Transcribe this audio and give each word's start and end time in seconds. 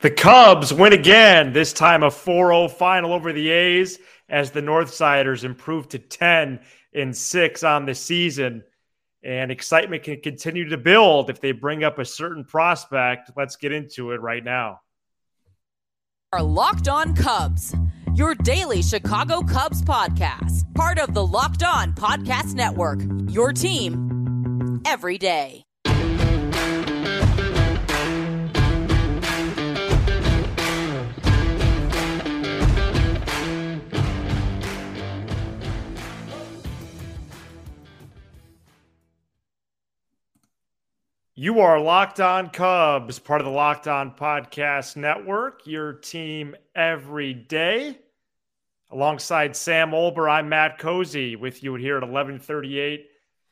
The 0.00 0.10
Cubs 0.10 0.72
win 0.72 0.94
again, 0.94 1.52
this 1.52 1.74
time 1.74 2.02
a 2.02 2.10
4 2.10 2.48
0 2.48 2.68
final 2.68 3.12
over 3.12 3.34
the 3.34 3.50
A's 3.50 3.98
as 4.30 4.50
the 4.50 4.62
Northsiders 4.62 5.44
improve 5.44 5.88
to 5.88 5.98
10 5.98 6.60
and 6.94 7.14
6 7.14 7.64
on 7.64 7.84
the 7.84 7.94
season. 7.94 8.64
And 9.22 9.50
excitement 9.50 10.02
can 10.02 10.20
continue 10.22 10.70
to 10.70 10.78
build 10.78 11.28
if 11.28 11.42
they 11.42 11.52
bring 11.52 11.84
up 11.84 11.98
a 11.98 12.06
certain 12.06 12.44
prospect. 12.44 13.32
Let's 13.36 13.56
get 13.56 13.72
into 13.72 14.12
it 14.12 14.22
right 14.22 14.42
now. 14.42 14.80
Our 16.32 16.42
Locked 16.42 16.88
On 16.88 17.14
Cubs, 17.14 17.74
your 18.14 18.34
daily 18.34 18.80
Chicago 18.80 19.42
Cubs 19.42 19.82
podcast, 19.82 20.72
part 20.74 20.98
of 20.98 21.12
the 21.12 21.26
Locked 21.26 21.62
On 21.62 21.92
Podcast 21.92 22.54
Network, 22.54 23.00
your 23.28 23.52
team 23.52 24.80
every 24.86 25.18
day. 25.18 25.64
You 41.42 41.60
are 41.60 41.80
Locked 41.80 42.20
On 42.20 42.50
Cubs, 42.50 43.18
part 43.18 43.40
of 43.40 43.46
the 43.46 43.50
Locked 43.50 43.88
On 43.88 44.10
Podcast 44.10 44.94
Network, 44.96 45.66
your 45.66 45.94
team 45.94 46.54
every 46.74 47.32
day. 47.32 47.98
Alongside 48.90 49.56
Sam 49.56 49.92
Olbur, 49.92 50.30
I'm 50.30 50.50
Matt 50.50 50.78
Cozzi 50.78 51.40
with 51.40 51.62
you 51.62 51.76
here 51.76 51.96
at 51.96 52.02
11:38 52.02 53.04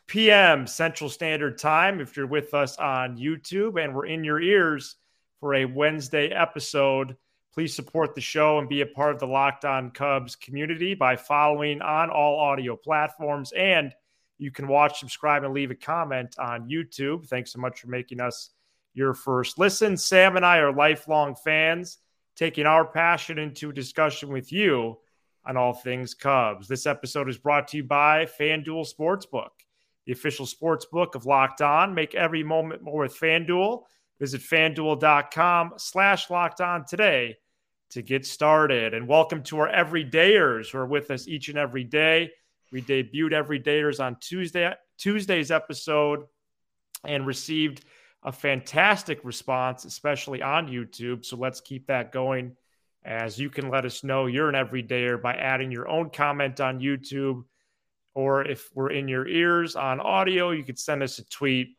p.m. 0.07 0.67
Central 0.67 1.09
Standard 1.09 1.57
Time. 1.57 1.99
If 1.99 2.15
you're 2.15 2.27
with 2.27 2.53
us 2.53 2.77
on 2.77 3.17
YouTube 3.17 3.83
and 3.83 3.95
we're 3.95 4.05
in 4.05 4.23
your 4.23 4.43
ears 4.43 4.97
for 5.41 5.55
a 5.55 5.65
Wednesday 5.65 6.29
episode, 6.29 7.17
please 7.55 7.75
support 7.75 8.15
the 8.15 8.21
show 8.21 8.59
and 8.59 8.69
be 8.69 8.83
a 8.83 8.87
part 8.87 9.15
of 9.15 9.19
the 9.19 9.27
Locked 9.27 9.65
On 9.65 9.93
Cubs 9.93 10.37
community 10.37 10.93
by 10.93 11.17
following 11.17 11.81
on 11.81 12.11
all 12.11 12.39
audio 12.39 12.77
platforms 12.77 13.51
and 13.57 13.95
you 14.39 14.51
can 14.51 14.69
watch, 14.69 15.01
subscribe, 15.01 15.45
and 15.45 15.53
leave 15.53 15.71
a 15.71 15.75
comment 15.75 16.37
on 16.39 16.69
YouTube. 16.69 17.27
Thanks 17.27 17.53
so 17.53 17.59
much 17.59 17.81
for 17.81 17.89
making 17.89 18.21
us 18.21 18.51
your 18.95 19.13
first 19.13 19.59
listen. 19.59 19.97
Sam 19.97 20.37
and 20.37 20.47
I 20.47 20.59
are 20.59 20.73
lifelong 20.73 21.35
fans, 21.35 21.99
taking 22.37 22.67
our 22.67 22.85
passion 22.85 23.39
into 23.39 23.73
discussion 23.73 24.31
with 24.31 24.53
you 24.53 24.99
on 25.45 25.57
all 25.57 25.73
things 25.73 26.15
Cubs. 26.15 26.69
This 26.69 26.87
episode 26.87 27.29
is 27.29 27.39
brought 27.39 27.69
to 27.69 27.79
you 27.79 27.85
by 27.85 28.27
FanDuel 28.27 28.87
Sportsbook, 28.93 29.51
the 30.07 30.13
official 30.13 30.47
sportsbook 30.47 31.15
of 31.15 31.27
Locked 31.27 31.63
On. 31.63 31.95
Make 31.95 32.15
every 32.15 32.43
moment 32.43 32.83
more 32.83 33.03
with 33.03 33.19
FanDuel. 33.19 33.83
Visit 34.21 34.41
fanduel.com 34.41 35.75
slash 35.77 36.29
locked 36.29 36.61
on 36.61 36.85
today 36.85 37.37
to 37.91 38.03
get 38.03 38.27
started. 38.27 38.95
And 38.95 39.09
welcome 39.09 39.43
to 39.45 39.61
our 39.61 39.71
everydayers 39.71 40.71
who 40.71 40.79
are 40.79 40.87
with 40.87 41.11
us 41.11 41.29
each 41.29 41.49
and 41.49 41.59
every 41.59 41.85
day. 41.85 42.31
We 42.71 42.83
debuted 42.83 43.33
Everydayers 43.33 44.03
on 44.05 44.17
Tuesday 44.21 44.73
Tuesday's 44.99 45.51
episode 45.51 46.25
and 47.05 47.27
received 47.27 47.85
a 48.23 48.33
fantastic 48.33 49.21
response, 49.25 49.85
especially 49.85 50.43
on 50.43 50.69
YouTube. 50.69 51.25
So 51.25 51.37
let's 51.37 51.61
keep 51.61 51.87
that 51.87 52.13
going. 52.13 52.57
As 53.05 53.39
you 53.39 53.49
can 53.49 53.71
let 53.71 53.85
us 53.85 54.03
know 54.03 54.27
you're 54.27 54.49
an 54.49 54.55
everydayer 54.55 55.21
by 55.21 55.35
adding 55.35 55.71
your 55.71 55.89
own 55.89 56.11
comment 56.11 56.61
on 56.61 56.81
YouTube, 56.81 57.45
or 58.15 58.45
if 58.45 58.69
we're 58.75 58.91
in 58.91 59.07
your 59.07 59.27
ears 59.27 59.77
on 59.77 60.01
audio, 60.01 60.51
you 60.51 60.65
could 60.65 60.79
send 60.79 61.03
us 61.03 61.19
a 61.19 61.29
tweet 61.29 61.77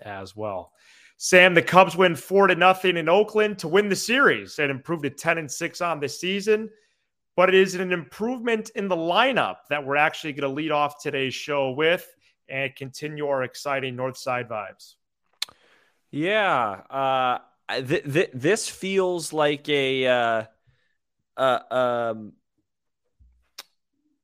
as 0.00 0.34
well. 0.34 0.72
Sam, 1.18 1.54
the 1.54 1.62
Cubs 1.62 1.94
win 1.94 2.16
four 2.16 2.46
to 2.48 2.54
nothing 2.54 2.96
in 2.96 3.08
Oakland 3.08 3.58
to 3.60 3.68
win 3.68 3.88
the 3.88 3.94
series 3.94 4.58
and 4.58 4.70
improve 4.70 5.02
to 5.02 5.10
10 5.10 5.38
and 5.38 5.50
6 5.50 5.80
on 5.80 6.00
the 6.00 6.08
season 6.08 6.68
but 7.36 7.48
it 7.48 7.54
is 7.54 7.74
an 7.74 7.92
improvement 7.92 8.70
in 8.74 8.88
the 8.88 8.96
lineup 8.96 9.56
that 9.70 9.84
we're 9.84 9.96
actually 9.96 10.32
going 10.32 10.48
to 10.48 10.54
lead 10.54 10.70
off 10.70 11.02
today's 11.02 11.34
show 11.34 11.70
with 11.70 12.06
and 12.48 12.74
continue 12.76 13.26
our 13.26 13.42
exciting 13.42 13.96
North 13.96 14.18
Side 14.18 14.48
vibes. 14.48 14.94
Yeah, 16.10 16.82
uh, 16.90 17.38
th- 17.70 18.04
th- 18.04 18.30
this 18.34 18.68
feels 18.68 19.32
like 19.32 19.68
a 19.68 20.06
uh, 20.06 20.42
uh, 21.36 21.58
um, 21.70 22.32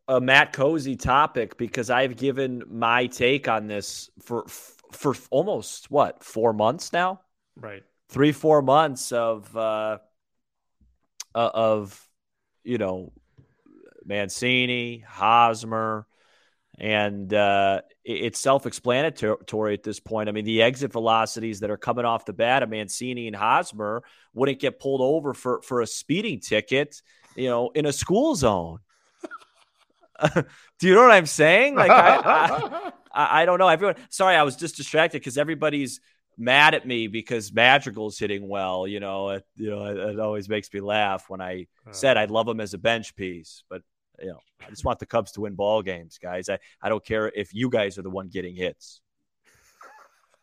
a 0.07 0.21
Matt 0.21 0.53
Cozzi 0.53 0.99
topic 0.99 1.57
because 1.57 1.89
I've 1.89 2.17
given 2.17 2.63
my 2.69 3.07
take 3.07 3.49
on 3.49 3.67
this 3.67 4.11
for 4.21 4.47
for 4.93 5.15
almost 5.31 5.91
what 5.91 6.23
four 6.23 6.53
months 6.53 6.93
now, 6.93 7.21
right? 7.57 7.83
Three 8.11 8.33
four 8.33 8.61
months 8.61 9.13
of 9.13 9.57
uh, 9.57 9.99
uh 11.35 11.51
of 11.55 12.08
you 12.69 12.77
know, 12.77 13.11
Mancini, 14.05 14.99
Hosmer, 14.99 16.07
and 16.79 17.33
uh, 17.33 17.81
it's 18.05 18.39
self-explanatory 18.39 19.75
at 19.75 19.83
this 19.83 20.01
point. 20.01 20.29
I 20.29 20.33
mean, 20.33 20.45
the 20.45 20.63
exit 20.63 20.93
velocities 20.93 21.61
that 21.61 21.71
are 21.71 21.79
coming 21.79 22.05
off 22.05 22.27
the 22.27 22.35
bat 22.35 22.63
of 22.63 22.69
Mancini 22.69 23.27
and 23.27 23.35
Hosmer 23.35 24.03
wouldn't 24.35 24.61
get 24.61 24.79
pulled 24.79 25.01
over 25.01 25.33
for 25.33 25.63
for 25.63 25.81
a 25.81 25.87
speeding 25.87 26.41
ticket, 26.41 27.01
you 27.37 27.49
know, 27.49 27.71
in 27.71 27.87
a 27.87 27.93
school 27.93 28.35
zone. 28.35 28.81
Do 30.35 30.89
you 30.89 30.95
know 30.95 31.03
what 31.03 31.13
I'm 31.13 31.27
saying? 31.27 31.75
Like, 31.75 31.91
I, 31.91 32.93
I, 33.15 33.43
I 33.43 33.45
don't 33.47 33.59
know. 33.59 33.69
Everyone, 33.69 33.97
sorry, 34.11 34.37
I 34.37 34.43
was 34.43 34.57
just 34.57 34.77
distracted 34.77 35.21
because 35.21 35.39
everybody's 35.39 36.01
mad 36.39 36.75
at 36.75 36.87
me 36.87 37.09
because 37.09 37.53
Madrigal's 37.53 38.19
hitting 38.19 38.49
well. 38.49 38.87
You 38.87 39.01
know, 39.01 39.31
it, 39.31 39.45
you 39.57 39.71
know, 39.71 39.85
it, 39.87 39.97
it 39.97 40.21
always 40.21 40.49
makes 40.49 40.73
me 40.73 40.81
laugh 40.81 41.29
when 41.29 41.41
I 41.41 41.67
uh, 41.87 41.93
said 41.93 42.17
I'd 42.17 42.31
love 42.31 42.49
him 42.49 42.61
as 42.61 42.75
a 42.75 42.79
bench 42.79 43.15
piece, 43.17 43.65
but 43.69 43.83
you 44.21 44.29
know, 44.29 44.41
I 44.65 44.71
just 44.71 44.85
want 44.85 44.99
the 44.99 45.07
Cubs 45.07 45.33
to 45.33 45.43
win 45.43 45.55
ball 45.55 45.83
games, 45.83 46.19
guys. 46.19 46.49
I, 46.49 46.59
I 46.83 46.89
don't 46.89 47.05
care 47.05 47.29
if 47.29 47.55
you 47.55 47.71
guys 47.71 47.99
are 47.99 48.03
the 48.03 48.11
one 48.11 48.29
getting 48.29 48.57
hits. 48.57 49.01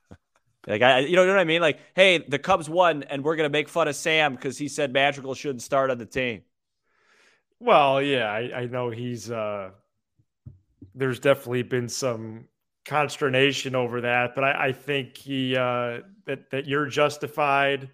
like 0.67 0.81
I, 0.81 1.00
you 1.00 1.16
know, 1.16 1.22
you 1.22 1.28
know 1.28 1.34
what 1.34 1.41
I 1.41 1.45
mean? 1.45 1.61
Like, 1.61 1.79
hey, 1.95 2.19
the 2.19 2.39
Cubs 2.39 2.69
won, 2.69 3.03
and 3.03 3.23
we're 3.23 3.35
gonna 3.35 3.50
make 3.50 3.69
fun 3.69 3.88
of 3.88 3.95
Sam 3.95 4.35
because 4.35 4.57
he 4.57 4.67
said 4.67 4.94
Madrigal 4.94 5.34
shouldn't 5.34 5.61
start 5.61 5.91
on 5.91 5.97
the 5.97 6.05
team. 6.05 6.44
Well, 7.59 8.01
yeah, 8.01 8.29
I, 8.29 8.61
I 8.61 8.66
know 8.66 8.89
he's. 8.89 9.31
uh 9.31 9.72
There's 10.94 11.19
definitely 11.19 11.63
been 11.63 11.89
some 11.89 12.45
consternation 12.85 13.75
over 13.75 14.01
that, 14.01 14.35
but 14.35 14.44
I, 14.44 14.68
I 14.68 14.72
think 14.72 15.18
he 15.18 15.56
uh, 15.56 16.00
that 16.25 16.50
that 16.51 16.68
you're 16.68 16.85
justified, 16.85 17.90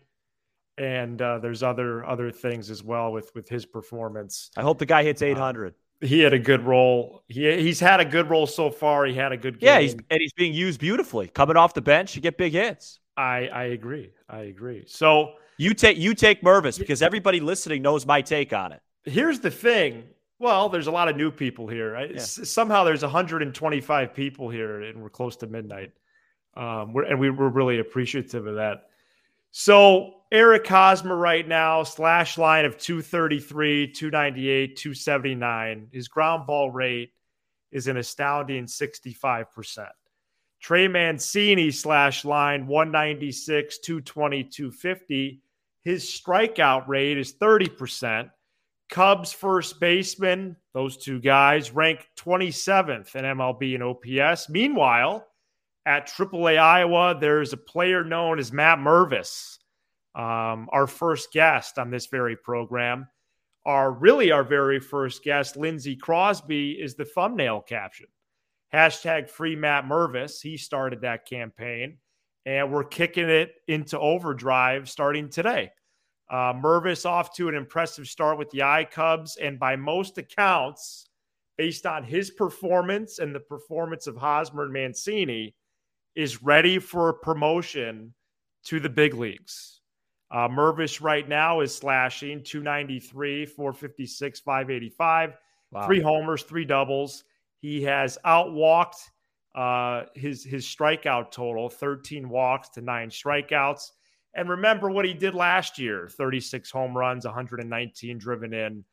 and 0.78 1.22
uh, 1.22 1.40
there's 1.40 1.64
other 1.64 2.06
other 2.06 2.32
things 2.32 2.70
as 2.70 2.84
well 2.84 3.12
with 3.12 3.32
with 3.34 3.50
his 3.50 3.66
performance. 3.66 4.52
I 4.58 4.62
hope 4.62 4.80
the 4.80 4.86
guy 4.86 5.04
hits 5.04 5.22
800. 5.22 5.74
Uh, 5.74 6.06
he 6.06 6.20
had 6.20 6.34
a 6.34 6.40
good 6.40 6.64
role. 6.64 7.24
He 7.28 7.52
he's 7.62 7.80
had 7.80 8.00
a 8.00 8.06
good 8.06 8.30
role 8.30 8.48
so 8.48 8.70
far. 8.70 9.06
He 9.06 9.14
had 9.14 9.32
a 9.32 9.38
good 9.38 9.60
game. 9.60 9.68
Yeah, 9.68 9.80
he's, 9.80 9.94
and 9.94 10.20
he's 10.20 10.34
being 10.34 10.54
used 10.54 10.80
beautifully. 10.80 11.28
Coming 11.28 11.58
off 11.58 11.74
the 11.74 11.82
bench, 11.82 12.16
you 12.16 12.22
get 12.22 12.38
big 12.38 12.54
hits. 12.54 13.00
I 13.16 13.48
I 13.48 13.64
agree. 13.66 14.12
I 14.28 14.42
agree. 14.42 14.84
So 14.88 15.34
you 15.58 15.74
take 15.74 15.98
you 15.98 16.14
take 16.16 16.42
Mervis 16.42 16.80
because 16.80 17.02
everybody 17.02 17.40
listening 17.40 17.82
knows 17.82 18.06
my 18.06 18.22
take 18.22 18.52
on 18.52 18.72
it. 18.72 18.82
Here's 19.04 19.40
the 19.40 19.52
thing. 19.52 20.04
Well, 20.42 20.70
there's 20.70 20.88
a 20.88 20.92
lot 20.92 21.08
of 21.08 21.16
new 21.16 21.30
people 21.30 21.68
here. 21.68 21.94
Right? 21.94 22.16
Yeah. 22.16 22.20
Somehow 22.20 22.84
there's 22.84 23.04
125 23.04 24.14
people 24.16 24.50
here, 24.50 24.82
and 24.82 25.00
we're 25.00 25.10
close 25.10 25.36
to 25.38 25.48
midnight. 25.48 25.92
Um, 26.56 26.94
we're, 26.94 27.04
and 27.04 27.20
we, 27.20 27.30
we're 27.30 27.50
really 27.50 27.78
appreciative 27.78 28.48
of 28.48 28.56
that. 28.56 28.88
So 29.52 30.16
Eric 30.32 30.68
Hosmer 30.68 31.16
right 31.16 31.48
now, 31.48 31.84
slash 31.84 32.40
line 32.40 32.66
of 32.66 32.80
233, 32.80 33.92
298, 33.92 34.76
279. 34.76 35.88
His 35.92 36.08
ground 36.08 36.48
ball 36.48 36.72
rate 36.72 37.14
is 37.72 37.88
an 37.88 37.98
astounding 37.98 38.66
65%. 38.66 39.88
Trey 40.60 40.88
Mancini 40.88 41.70
slash 41.70 42.26
line 42.26 42.66
196, 42.66 43.78
220, 43.78 44.44
250. 44.46 45.42
His 45.84 46.04
strikeout 46.04 46.88
rate 46.88 47.20
is 47.20 47.34
30%. 47.34 48.32
Cubs 48.92 49.32
first 49.32 49.80
baseman, 49.80 50.58
those 50.74 50.98
two 50.98 51.20
guys 51.22 51.72
rank 51.72 52.06
27th 52.20 53.16
in 53.16 53.24
MLB 53.24 53.76
and 53.76 53.84
OPS. 53.84 54.50
Meanwhile, 54.50 55.26
at 55.86 56.08
AAA 56.08 56.60
Iowa, 56.60 57.18
there's 57.20 57.54
a 57.54 57.58
player 57.58 58.04
known 58.04 58.38
as 58.38 58.52
Matt 58.52 58.80
Mervis, 58.80 59.60
um, 60.14 60.68
our 60.74 60.88
first 60.88 61.32
guest 61.32 61.80
on 61.80 61.90
this 61.90 62.08
very 62.08 62.36
program. 62.36 63.08
Our 63.66 63.92
really 63.92 64.32
our 64.32 64.44
very 64.44 64.82
first 64.82 65.24
guest, 65.24 65.56
Lindsey 65.56 65.96
Crosby, 65.96 66.72
is 66.72 66.96
the 66.96 67.06
thumbnail 67.06 67.62
caption. 67.62 68.08
Hashtag 68.74 69.30
free 69.30 69.56
Matt 69.56 69.86
Mervis. 69.86 70.42
He 70.42 70.58
started 70.58 71.02
that 71.02 71.26
campaign, 71.26 71.98
and 72.46 72.74
we're 72.74 72.84
kicking 72.84 73.30
it 73.30 73.54
into 73.70 73.98
overdrive 73.98 74.90
starting 74.90 75.30
today. 75.30 75.72
Uh, 76.32 76.54
Mervis 76.54 77.06
off 77.06 77.36
to 77.36 77.50
an 77.50 77.56
impressive 77.56 78.08
start 78.08 78.38
with 78.38 78.50
the 78.52 78.64
I 78.64 78.86
Cubs, 78.86 79.36
and 79.36 79.60
by 79.60 79.76
most 79.76 80.18
accounts, 80.18 81.10
based 81.58 81.86
on 81.86 82.06
his 82.06 82.32
performance 82.32 83.20
and 83.20 83.36
the 83.36 83.42
performance 83.42 84.08
of 84.08 84.16
Hosmer 84.16 84.64
and 84.64 84.72
Mancini, 84.72 85.54
is 86.16 86.42
ready 86.42 86.80
for 86.80 87.10
a 87.10 87.14
promotion 87.14 88.14
to 88.64 88.80
the 88.80 88.90
big 88.90 89.14
leagues. 89.14 89.82
Uh, 90.32 90.48
Mervis 90.48 91.02
right 91.02 91.28
now 91.28 91.60
is 91.60 91.76
slashing 91.76 92.42
293, 92.42 93.46
456, 93.46 94.40
585, 94.40 95.38
wow. 95.72 95.86
three 95.86 96.00
homers, 96.00 96.44
three 96.44 96.64
doubles. 96.64 97.26
He 97.60 97.84
has 97.84 98.18
outwalked 98.26 99.10
uh, 99.54 100.04
his 100.16 100.46
his 100.46 100.66
strikeout 100.66 101.32
total, 101.32 101.68
13 101.68 102.30
walks 102.30 102.70
to 102.70 102.82
nine 102.82 103.10
strikeouts. 103.10 103.92
And 104.34 104.50
remember 104.50 104.90
what 104.90 105.06
he 105.06 105.14
did 105.14 105.36
last 105.36 105.78
year 105.78 106.08
36 106.10 106.72
home 106.72 106.98
runs, 106.98 107.26
119 107.26 108.18
driven 108.18 108.54
in 108.54 108.86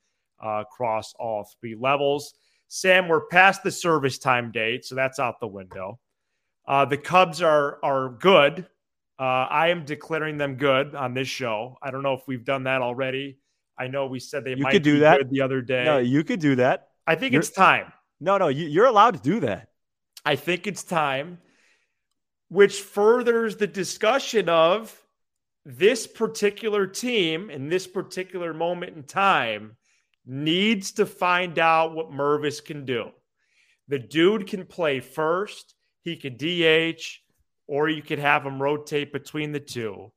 uh, 0.44 0.62
across 0.62 1.14
all 1.18 1.48
three 1.60 1.74
levels. 1.74 2.34
Sam, 2.68 3.08
we're 3.08 3.26
past 3.26 3.62
the 3.62 3.70
service 3.70 4.18
time 4.18 4.50
date, 4.50 4.84
so 4.84 4.94
that's 4.94 5.18
out 5.18 5.40
the 5.40 5.46
window. 5.46 5.98
Uh, 6.66 6.84
the 6.84 6.98
Cubs 6.98 7.40
are 7.40 7.78
are 7.82 8.10
good. 8.10 8.66
Uh, 9.18 9.46
I 9.50 9.68
am 9.68 9.84
declaring 9.84 10.36
them 10.36 10.56
good 10.56 10.94
on 10.94 11.14
this 11.14 11.28
show. 11.28 11.76
I 11.82 11.90
don't 11.90 12.02
know 12.02 12.14
if 12.14 12.22
we've 12.28 12.44
done 12.44 12.64
that 12.64 12.82
already. 12.82 13.38
I 13.76 13.88
know 13.88 14.06
we 14.06 14.20
said 14.20 14.44
they 14.44 14.50
you 14.50 14.62
might 14.62 14.72
could 14.72 14.82
do 14.82 15.00
that 15.00 15.28
the 15.30 15.40
other 15.40 15.62
day. 15.62 15.84
No, 15.84 15.98
you 15.98 16.22
could 16.24 16.40
do 16.40 16.56
that. 16.56 16.88
I 17.06 17.14
think 17.14 17.32
you're, 17.32 17.40
it's 17.40 17.50
time. 17.50 17.92
No, 18.20 18.36
no, 18.36 18.48
you, 18.48 18.66
you're 18.66 18.86
allowed 18.86 19.14
to 19.14 19.20
do 19.20 19.40
that. 19.40 19.68
I 20.24 20.36
think 20.36 20.66
it's 20.66 20.82
time, 20.82 21.38
which 22.48 22.82
furthers 22.82 23.56
the 23.56 23.66
discussion 23.66 24.48
of 24.48 24.94
this 25.70 26.06
particular 26.06 26.86
team 26.86 27.50
in 27.50 27.68
this 27.68 27.86
particular 27.86 28.54
moment 28.54 28.96
in 28.96 29.02
time 29.02 29.76
needs 30.24 30.92
to 30.92 31.04
find 31.04 31.58
out 31.58 31.94
what 31.94 32.10
Mervis 32.10 32.64
can 32.64 32.86
do. 32.86 33.10
The 33.86 33.98
dude 33.98 34.46
can 34.46 34.64
play 34.64 35.00
first, 35.00 35.74
he 36.00 36.16
could 36.16 36.38
DH, 36.38 37.02
or 37.66 37.90
you 37.90 38.00
could 38.00 38.18
have 38.18 38.46
him 38.46 38.62
rotate 38.62 39.12
between 39.12 39.52
the 39.52 39.60
two. 39.60 40.10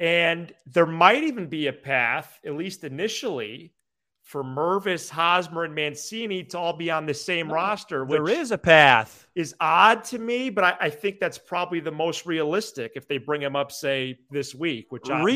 And 0.00 0.52
there 0.66 0.86
might 0.86 1.24
even 1.24 1.46
be 1.46 1.68
a 1.68 1.72
path, 1.72 2.38
at 2.44 2.54
least 2.54 2.84
initially, 2.84 3.72
for 4.28 4.44
Mervis, 4.44 5.08
Hosmer, 5.08 5.64
and 5.64 5.74
Mancini 5.74 6.44
to 6.44 6.58
all 6.58 6.74
be 6.74 6.90
on 6.90 7.06
the 7.06 7.14
same 7.14 7.48
no, 7.48 7.54
roster. 7.54 8.04
there 8.06 8.28
is 8.28 8.50
a 8.50 8.58
path. 8.58 9.26
Is 9.34 9.54
odd 9.58 10.04
to 10.04 10.18
me, 10.18 10.50
but 10.50 10.64
I, 10.64 10.76
I, 10.82 10.90
think 10.90 11.18
that's 11.18 11.38
probably 11.38 11.80
the 11.80 11.90
most 11.90 12.26
realistic 12.26 12.92
if 12.94 13.08
they 13.08 13.16
bring 13.16 13.40
him 13.40 13.56
up, 13.56 13.72
say, 13.72 14.18
this 14.30 14.54
week, 14.54 14.92
which 14.92 15.08
I'm, 15.08 15.26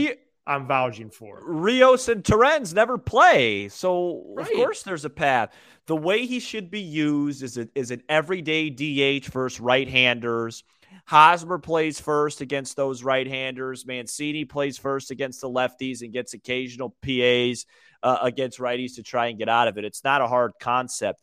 I'm 0.47 0.67
vouching 0.67 1.09
for. 1.09 1.41
Rios 1.43 2.07
and 2.11 2.23
Torrens 2.23 2.75
never 2.75 2.99
play. 2.99 3.69
So, 3.71 4.35
right. 4.37 4.47
of 4.47 4.53
course, 4.53 4.83
there's 4.83 5.07
a 5.07 5.11
path. 5.11 5.55
The 5.87 5.97
way 5.97 6.27
he 6.27 6.39
should 6.39 6.71
be 6.71 6.83
used 6.83 7.43
is, 7.43 7.57
a, 7.57 7.69
is 7.75 7.93
an 7.93 8.03
everyday 8.11 8.69
DH 8.69 9.25
versus 9.29 9.59
right 9.59 9.89
handers 9.89 10.65
Hosmer 11.07 11.59
plays 11.59 12.01
first 12.01 12.41
against 12.41 12.77
those 12.77 13.03
right 13.03 13.27
handers. 13.27 13.87
Mancini 13.87 14.45
plays 14.45 14.79
first 14.79 15.11
against 15.11 15.41
the 15.41 15.49
lefties 15.49 16.03
and 16.03 16.13
gets 16.13 16.35
occasional 16.35 16.95
PAs 17.03 17.67
uh, 18.03 18.19
against 18.23 18.59
righties 18.59 18.97
to 18.97 19.03
try 19.03 19.27
and 19.29 19.39
get 19.39 19.49
out 19.49 19.69
of 19.69 19.79
it. 19.79 19.85
It's 19.85 20.05
not 20.05 20.21
a 20.21 20.27
hard 20.27 20.53
concept. 20.61 21.23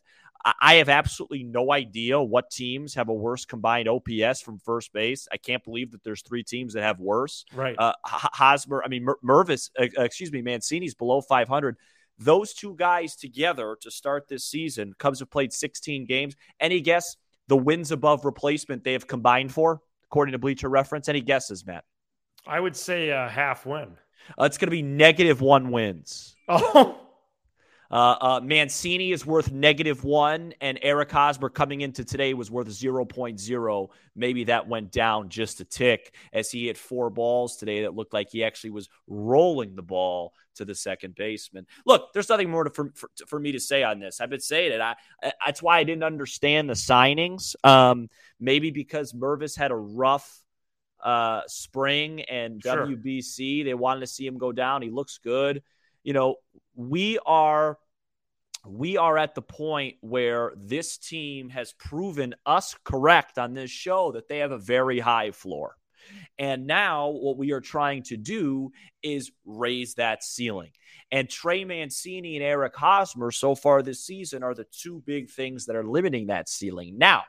I 0.60 0.76
have 0.76 0.88
absolutely 0.88 1.44
no 1.44 1.70
idea 1.70 2.20
what 2.20 2.50
teams 2.50 2.94
have 2.94 3.10
a 3.10 3.14
worse 3.14 3.44
combined 3.44 3.88
OPS 3.88 4.40
from 4.40 4.58
first 4.58 4.90
base. 4.92 5.28
I 5.30 5.36
can't 5.36 5.62
believe 5.62 5.90
that 5.90 6.02
there's 6.02 6.22
three 6.22 6.42
teams 6.42 6.72
that 6.72 6.82
have 6.82 6.98
worse. 6.98 7.44
Right. 7.54 7.76
Uh, 7.78 7.92
Hosmer, 8.04 8.82
I 8.82 8.88
mean, 8.88 9.04
Mer- 9.04 9.18
Mervis, 9.22 9.70
uh, 9.78 9.88
uh, 9.98 10.02
excuse 10.02 10.32
me, 10.32 10.40
Mancini's 10.40 10.94
below 10.94 11.20
500. 11.20 11.76
Those 12.18 12.54
two 12.54 12.74
guys 12.74 13.16
together 13.16 13.76
to 13.82 13.90
start 13.90 14.28
this 14.28 14.44
season, 14.44 14.94
Cubs 14.98 15.18
have 15.18 15.30
played 15.30 15.52
16 15.52 16.06
games. 16.06 16.36
Any 16.58 16.80
guess 16.80 17.16
the 17.48 17.56
wins 17.56 17.92
above 17.92 18.24
replacement 18.24 18.82
they 18.82 18.92
have 18.94 19.06
combined 19.06 19.52
for, 19.52 19.82
according 20.04 20.32
to 20.32 20.38
Bleacher 20.38 20.70
Reference? 20.70 21.08
Any 21.10 21.20
guesses, 21.20 21.66
Matt? 21.66 21.84
I 22.46 22.60
would 22.60 22.76
say 22.76 23.10
a 23.10 23.28
half 23.28 23.66
win. 23.66 23.96
Uh, 24.38 24.44
it's 24.44 24.58
going 24.58 24.68
to 24.68 24.72
be 24.72 24.82
negative 24.82 25.40
one 25.40 25.70
wins. 25.70 26.36
Oh. 26.48 26.96
Uh, 27.90 28.16
uh, 28.20 28.40
Mancini 28.42 29.10
is 29.10 29.26
worth 29.26 29.50
negative 29.50 30.04
one, 30.04 30.54
and 30.60 30.78
Eric 30.80 31.10
Hosmer 31.10 31.48
coming 31.48 31.80
into 31.80 32.04
today 32.04 32.34
was 32.34 32.50
worth 32.50 32.68
0.0. 32.68 33.88
Maybe 34.14 34.44
that 34.44 34.68
went 34.68 34.92
down 34.92 35.28
just 35.28 35.60
a 35.60 35.64
tick 35.64 36.14
as 36.32 36.52
he 36.52 36.66
hit 36.66 36.78
four 36.78 37.10
balls 37.10 37.56
today 37.56 37.82
that 37.82 37.96
looked 37.96 38.12
like 38.12 38.30
he 38.30 38.44
actually 38.44 38.70
was 38.70 38.88
rolling 39.08 39.74
the 39.74 39.82
ball 39.82 40.34
to 40.54 40.64
the 40.64 40.74
second 40.74 41.16
baseman. 41.16 41.66
Look, 41.84 42.12
there's 42.12 42.28
nothing 42.28 42.50
more 42.50 42.64
to, 42.64 42.70
for, 42.70 42.92
for, 42.94 43.10
for 43.26 43.40
me 43.40 43.52
to 43.52 43.60
say 43.60 43.82
on 43.82 43.98
this. 43.98 44.20
I've 44.20 44.30
been 44.30 44.40
saying 44.40 44.72
it. 44.72 44.80
I, 44.80 44.94
I, 45.22 45.32
that's 45.44 45.62
why 45.62 45.78
I 45.78 45.84
didn't 45.84 46.04
understand 46.04 46.70
the 46.70 46.74
signings. 46.74 47.56
Um, 47.64 48.08
maybe 48.38 48.70
because 48.70 49.12
Mervis 49.12 49.56
had 49.56 49.72
a 49.72 49.76
rough 49.76 50.42
uh, 51.04 51.42
spring 51.46 52.22
and 52.22 52.62
sure. 52.62 52.86
WBC, 52.86 53.64
they 53.64 53.74
wanted 53.74 54.00
to 54.00 54.06
see 54.06 54.26
him 54.26 54.38
go 54.38 54.52
down. 54.52 54.82
He 54.82 54.90
looks 54.90 55.18
good 55.18 55.62
you 56.02 56.12
know, 56.12 56.36
we 56.74 57.18
are 57.26 57.78
we 58.66 58.98
are 58.98 59.16
at 59.16 59.34
the 59.34 59.42
point 59.42 59.96
where 60.00 60.52
this 60.54 60.98
team 60.98 61.48
has 61.48 61.72
proven 61.72 62.34
us 62.44 62.76
correct 62.84 63.38
on 63.38 63.54
this 63.54 63.70
show 63.70 64.12
that 64.12 64.28
they 64.28 64.38
have 64.38 64.50
a 64.50 64.58
very 64.58 64.98
high 64.98 65.30
floor. 65.30 65.76
And 66.38 66.66
now 66.66 67.08
what 67.08 67.38
we 67.38 67.52
are 67.52 67.60
trying 67.60 68.02
to 68.04 68.18
do 68.18 68.72
is 69.02 69.30
raise 69.46 69.94
that 69.94 70.22
ceiling. 70.22 70.72
And 71.10 71.28
Trey 71.28 71.64
Mancini 71.64 72.36
and 72.36 72.44
Eric 72.44 72.76
Hosmer 72.76 73.30
so 73.30 73.54
far 73.54 73.82
this 73.82 74.04
season 74.04 74.42
are 74.42 74.54
the 74.54 74.66
two 74.70 75.02
big 75.06 75.30
things 75.30 75.66
that 75.66 75.76
are 75.76 75.84
limiting 75.84 76.26
that 76.26 76.48
ceiling. 76.48 76.98
Now, 76.98 77.24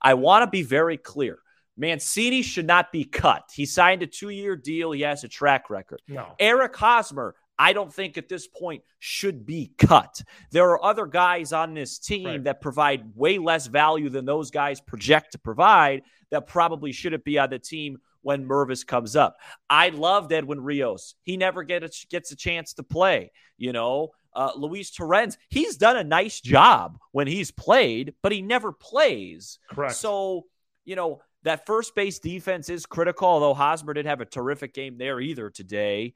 I 0.00 0.14
want 0.14 0.44
to 0.44 0.50
be 0.50 0.62
very 0.62 0.96
clear. 0.96 1.38
Mancini 1.76 2.42
should 2.42 2.66
not 2.66 2.90
be 2.90 3.04
cut. 3.04 3.50
He 3.52 3.66
signed 3.66 4.02
a 4.02 4.06
two 4.06 4.30
year 4.30 4.56
deal. 4.56 4.92
He 4.92 5.02
has 5.02 5.24
a 5.24 5.28
track 5.28 5.68
record. 5.70 6.00
No. 6.08 6.34
Eric 6.38 6.74
Hosmer 6.74 7.34
I 7.58 7.72
don't 7.72 7.92
think 7.92 8.18
at 8.18 8.28
this 8.28 8.46
point 8.46 8.82
should 8.98 9.46
be 9.46 9.72
cut. 9.78 10.20
There 10.50 10.68
are 10.70 10.84
other 10.84 11.06
guys 11.06 11.52
on 11.52 11.74
this 11.74 11.98
team 11.98 12.26
right. 12.26 12.44
that 12.44 12.60
provide 12.60 13.14
way 13.14 13.38
less 13.38 13.66
value 13.66 14.10
than 14.10 14.24
those 14.24 14.50
guys 14.50 14.80
project 14.80 15.32
to 15.32 15.38
provide 15.38 16.02
that 16.30 16.46
probably 16.46 16.92
shouldn't 16.92 17.24
be 17.24 17.38
on 17.38 17.50
the 17.50 17.58
team 17.58 17.98
when 18.22 18.46
Mervis 18.46 18.86
comes 18.86 19.16
up. 19.16 19.36
I 19.70 19.90
loved 19.90 20.32
Edwin 20.32 20.60
Rios. 20.60 21.14
He 21.22 21.36
never 21.36 21.62
get 21.62 21.82
a, 21.82 21.90
gets 22.10 22.30
a 22.32 22.36
chance 22.36 22.74
to 22.74 22.82
play. 22.82 23.30
You 23.56 23.72
know, 23.72 24.10
uh, 24.34 24.50
Luis 24.56 24.90
Torrens, 24.90 25.38
he's 25.48 25.76
done 25.76 25.96
a 25.96 26.04
nice 26.04 26.40
job 26.40 26.98
when 27.12 27.26
he's 27.26 27.50
played, 27.50 28.14
but 28.22 28.32
he 28.32 28.42
never 28.42 28.72
plays. 28.72 29.58
Correct. 29.70 29.94
So, 29.94 30.46
you 30.84 30.96
know, 30.96 31.22
that 31.46 31.64
first 31.64 31.94
base 31.94 32.18
defense 32.18 32.68
is 32.68 32.86
critical, 32.86 33.28
although 33.28 33.54
Hosmer 33.54 33.94
didn't 33.94 34.08
have 34.08 34.20
a 34.20 34.24
terrific 34.24 34.74
game 34.74 34.98
there 34.98 35.20
either 35.20 35.48
today. 35.48 36.12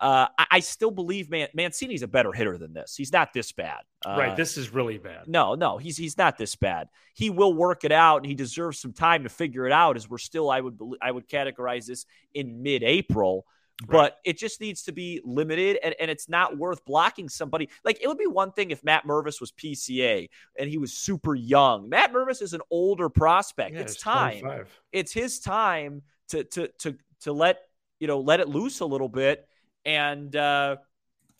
Uh, 0.00 0.26
I, 0.38 0.46
I, 0.52 0.60
still 0.60 0.90
believe 0.90 1.28
Man- 1.28 1.48
Mancini's 1.52 2.02
a 2.02 2.08
better 2.08 2.32
hitter 2.32 2.56
than 2.56 2.72
this. 2.72 2.94
He's 2.96 3.12
not 3.12 3.34
this 3.34 3.52
bad. 3.52 3.80
Uh, 4.06 4.16
right. 4.18 4.36
This 4.36 4.56
is 4.56 4.72
really 4.72 4.96
bad. 4.96 5.28
No, 5.28 5.54
no, 5.54 5.76
he's 5.76 5.98
he's 5.98 6.16
not 6.16 6.38
this 6.38 6.56
bad. 6.56 6.88
He 7.12 7.28
will 7.28 7.52
work 7.52 7.84
it 7.84 7.92
out, 7.92 8.18
and 8.18 8.26
he 8.26 8.34
deserves 8.34 8.80
some 8.80 8.94
time 8.94 9.24
to 9.24 9.28
figure 9.28 9.66
it 9.66 9.72
out. 9.72 9.96
As 9.96 10.08
we're 10.08 10.16
still, 10.16 10.50
I 10.50 10.62
would 10.62 10.78
I 11.02 11.10
would 11.10 11.28
categorize 11.28 11.84
this 11.84 12.06
in 12.32 12.62
mid-April. 12.62 13.44
Right. 13.86 13.90
But 13.90 14.18
it 14.24 14.36
just 14.36 14.60
needs 14.60 14.82
to 14.82 14.92
be 14.92 15.20
limited, 15.24 15.78
and, 15.82 15.94
and 15.98 16.10
it's 16.10 16.28
not 16.28 16.58
worth 16.58 16.84
blocking 16.84 17.28
somebody. 17.28 17.70
Like, 17.84 17.98
it 18.02 18.08
would 18.08 18.18
be 18.18 18.26
one 18.26 18.52
thing 18.52 18.70
if 18.70 18.84
Matt 18.84 19.06
Mervis 19.06 19.40
was 19.40 19.52
PCA 19.52 20.28
and 20.58 20.68
he 20.68 20.76
was 20.76 20.92
super 20.92 21.34
young. 21.34 21.88
Matt 21.88 22.12
Mervis 22.12 22.42
is 22.42 22.52
an 22.52 22.60
older 22.70 23.08
prospect. 23.08 23.74
Yeah, 23.74 23.80
it's 23.80 23.96
time. 23.96 24.40
25. 24.40 24.80
It's 24.92 25.12
his 25.12 25.40
time 25.40 26.02
to 26.28 26.44
to 26.44 26.68
to 26.78 26.96
to 27.22 27.32
let 27.32 27.60
you 27.98 28.06
know 28.06 28.20
let 28.20 28.40
it 28.40 28.48
loose 28.48 28.80
a 28.80 28.86
little 28.86 29.08
bit 29.08 29.46
and 29.84 30.34
uh, 30.36 30.76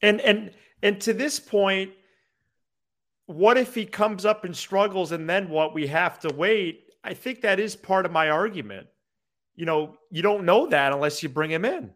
and 0.03 0.21
and 0.21 0.51
and 0.83 1.01
to 1.03 1.13
this 1.13 1.39
point, 1.39 1.93
what 3.27 3.57
if 3.57 3.75
he 3.75 3.85
comes 3.85 4.25
up 4.25 4.45
and 4.45 4.57
struggles, 4.57 5.13
and 5.13 5.29
then 5.29 5.49
what? 5.49 5.75
We 5.75 5.87
have 5.89 6.19
to 6.21 6.35
wait. 6.35 6.85
I 7.05 7.15
think 7.15 7.43
that 7.43 7.61
is 7.61 7.77
part 7.77 8.07
of 8.07 8.13
my 8.13 8.31
argument. 8.31 8.87
You 9.57 9.67
know, 9.67 9.97
you 10.11 10.23
don't 10.23 10.45
know 10.45 10.67
that 10.69 10.93
unless 10.93 11.23
you 11.23 11.29
bring 11.29 11.51
him 11.51 11.65
in. 11.65 11.91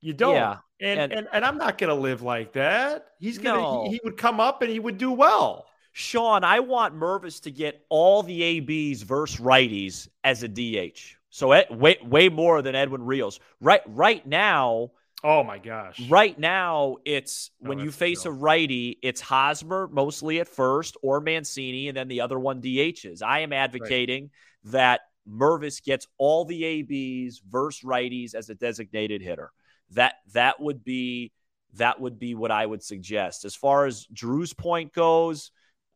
You 0.00 0.12
don't. 0.12 0.34
Yeah. 0.34 0.56
And, 0.80 1.00
and, 1.00 1.12
and, 1.12 1.28
and 1.32 1.44
I'm 1.44 1.58
not 1.58 1.76
going 1.78 1.88
to 1.88 2.00
live 2.00 2.22
like 2.22 2.52
that. 2.54 3.08
He's 3.18 3.38
going 3.38 3.56
to, 3.56 3.60
no. 3.60 3.84
he, 3.84 3.90
he 3.92 4.00
would 4.04 4.16
come 4.16 4.40
up 4.40 4.62
and 4.62 4.70
he 4.70 4.78
would 4.78 4.98
do 4.98 5.12
well. 5.12 5.66
Sean, 5.92 6.44
I 6.44 6.60
want 6.60 6.94
Mervis 6.94 7.42
to 7.42 7.50
get 7.50 7.84
all 7.88 8.22
the 8.22 8.42
ABs 8.42 9.02
versus 9.02 9.40
righties 9.40 10.08
as 10.24 10.42
a 10.42 10.48
DH. 10.48 11.16
So 11.30 11.52
eh, 11.52 11.64
way 11.70 11.96
way 12.02 12.28
more 12.28 12.62
than 12.62 12.74
Edwin 12.74 13.02
Rios. 13.02 13.38
Right 13.60 13.82
right 13.86 14.26
now, 14.26 14.90
Oh 15.22 15.44
my 15.44 15.58
gosh. 15.58 16.00
Right 16.08 16.38
now, 16.38 16.96
it's 17.04 17.50
when 17.58 17.78
you 17.78 17.90
face 17.90 18.24
a 18.24 18.32
righty, 18.32 18.98
it's 19.02 19.20
Hosmer 19.20 19.86
mostly 19.92 20.40
at 20.40 20.48
first 20.48 20.96
or 21.02 21.20
Mancini, 21.20 21.88
and 21.88 21.96
then 21.96 22.08
the 22.08 22.22
other 22.22 22.38
one 22.38 22.62
DHs. 22.62 23.22
I 23.22 23.40
am 23.40 23.52
advocating 23.52 24.30
right. 24.64 24.72
that 24.72 25.00
Mervis 25.28 25.84
gets 25.84 26.06
all 26.16 26.46
the 26.46 26.64
ABs 26.64 27.42
versus 27.46 27.82
righties 27.84 28.34
as 28.34 28.48
a 28.48 28.54
designated 28.54 29.20
hitter. 29.20 29.50
That 29.92 30.14
that 30.32 30.60
would 30.60 30.84
be 30.84 31.32
that 31.74 32.00
would 32.00 32.18
be 32.18 32.34
what 32.34 32.50
I 32.50 32.66
would 32.66 32.82
suggest. 32.82 33.44
As 33.44 33.54
far 33.54 33.86
as 33.86 34.06
Drew's 34.12 34.52
point 34.52 34.92
goes, 34.92 35.50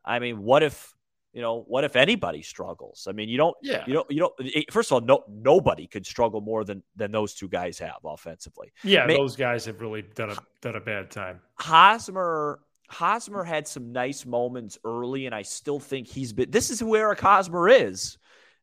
I 0.04 0.18
mean, 0.18 0.42
what 0.42 0.62
if 0.62 0.92
you 1.32 1.42
know, 1.42 1.62
what 1.66 1.82
if 1.82 1.96
anybody 1.96 2.42
struggles? 2.42 3.08
I 3.08 3.12
mean, 3.12 3.28
you 3.28 3.36
don't, 3.36 3.56
Yeah. 3.60 3.82
you 3.88 3.92
don't, 3.94 4.08
you 4.08 4.20
don't. 4.20 4.32
eh, 4.54 4.62
First 4.70 4.92
of 4.92 4.94
all, 4.94 5.00
no, 5.00 5.24
nobody 5.28 5.88
could 5.88 6.06
struggle 6.06 6.40
more 6.40 6.62
than 6.64 6.84
than 6.94 7.10
those 7.10 7.34
two 7.34 7.48
guys 7.48 7.76
have 7.80 7.96
offensively. 8.04 8.72
Yeah, 8.84 9.04
Ma- 9.06 9.14
those 9.14 9.34
guys 9.34 9.64
have 9.64 9.80
really 9.80 10.02
done 10.02 10.30
a 10.30 10.36
done 10.60 10.76
a 10.76 10.80
bad 10.80 11.10
time. 11.10 11.40
Hosmer, 11.56 12.60
Hosmer 12.88 13.42
had 13.42 13.66
some 13.66 13.90
nice 13.92 14.24
moments 14.24 14.78
early, 14.84 15.26
and 15.26 15.34
I 15.34 15.42
still 15.42 15.80
think 15.80 16.06
he's 16.06 16.32
been. 16.32 16.50
This 16.52 16.70
is 16.70 16.78
who 16.78 16.94
Eric 16.94 17.20
Hosmer 17.20 17.68
is. 17.68 18.16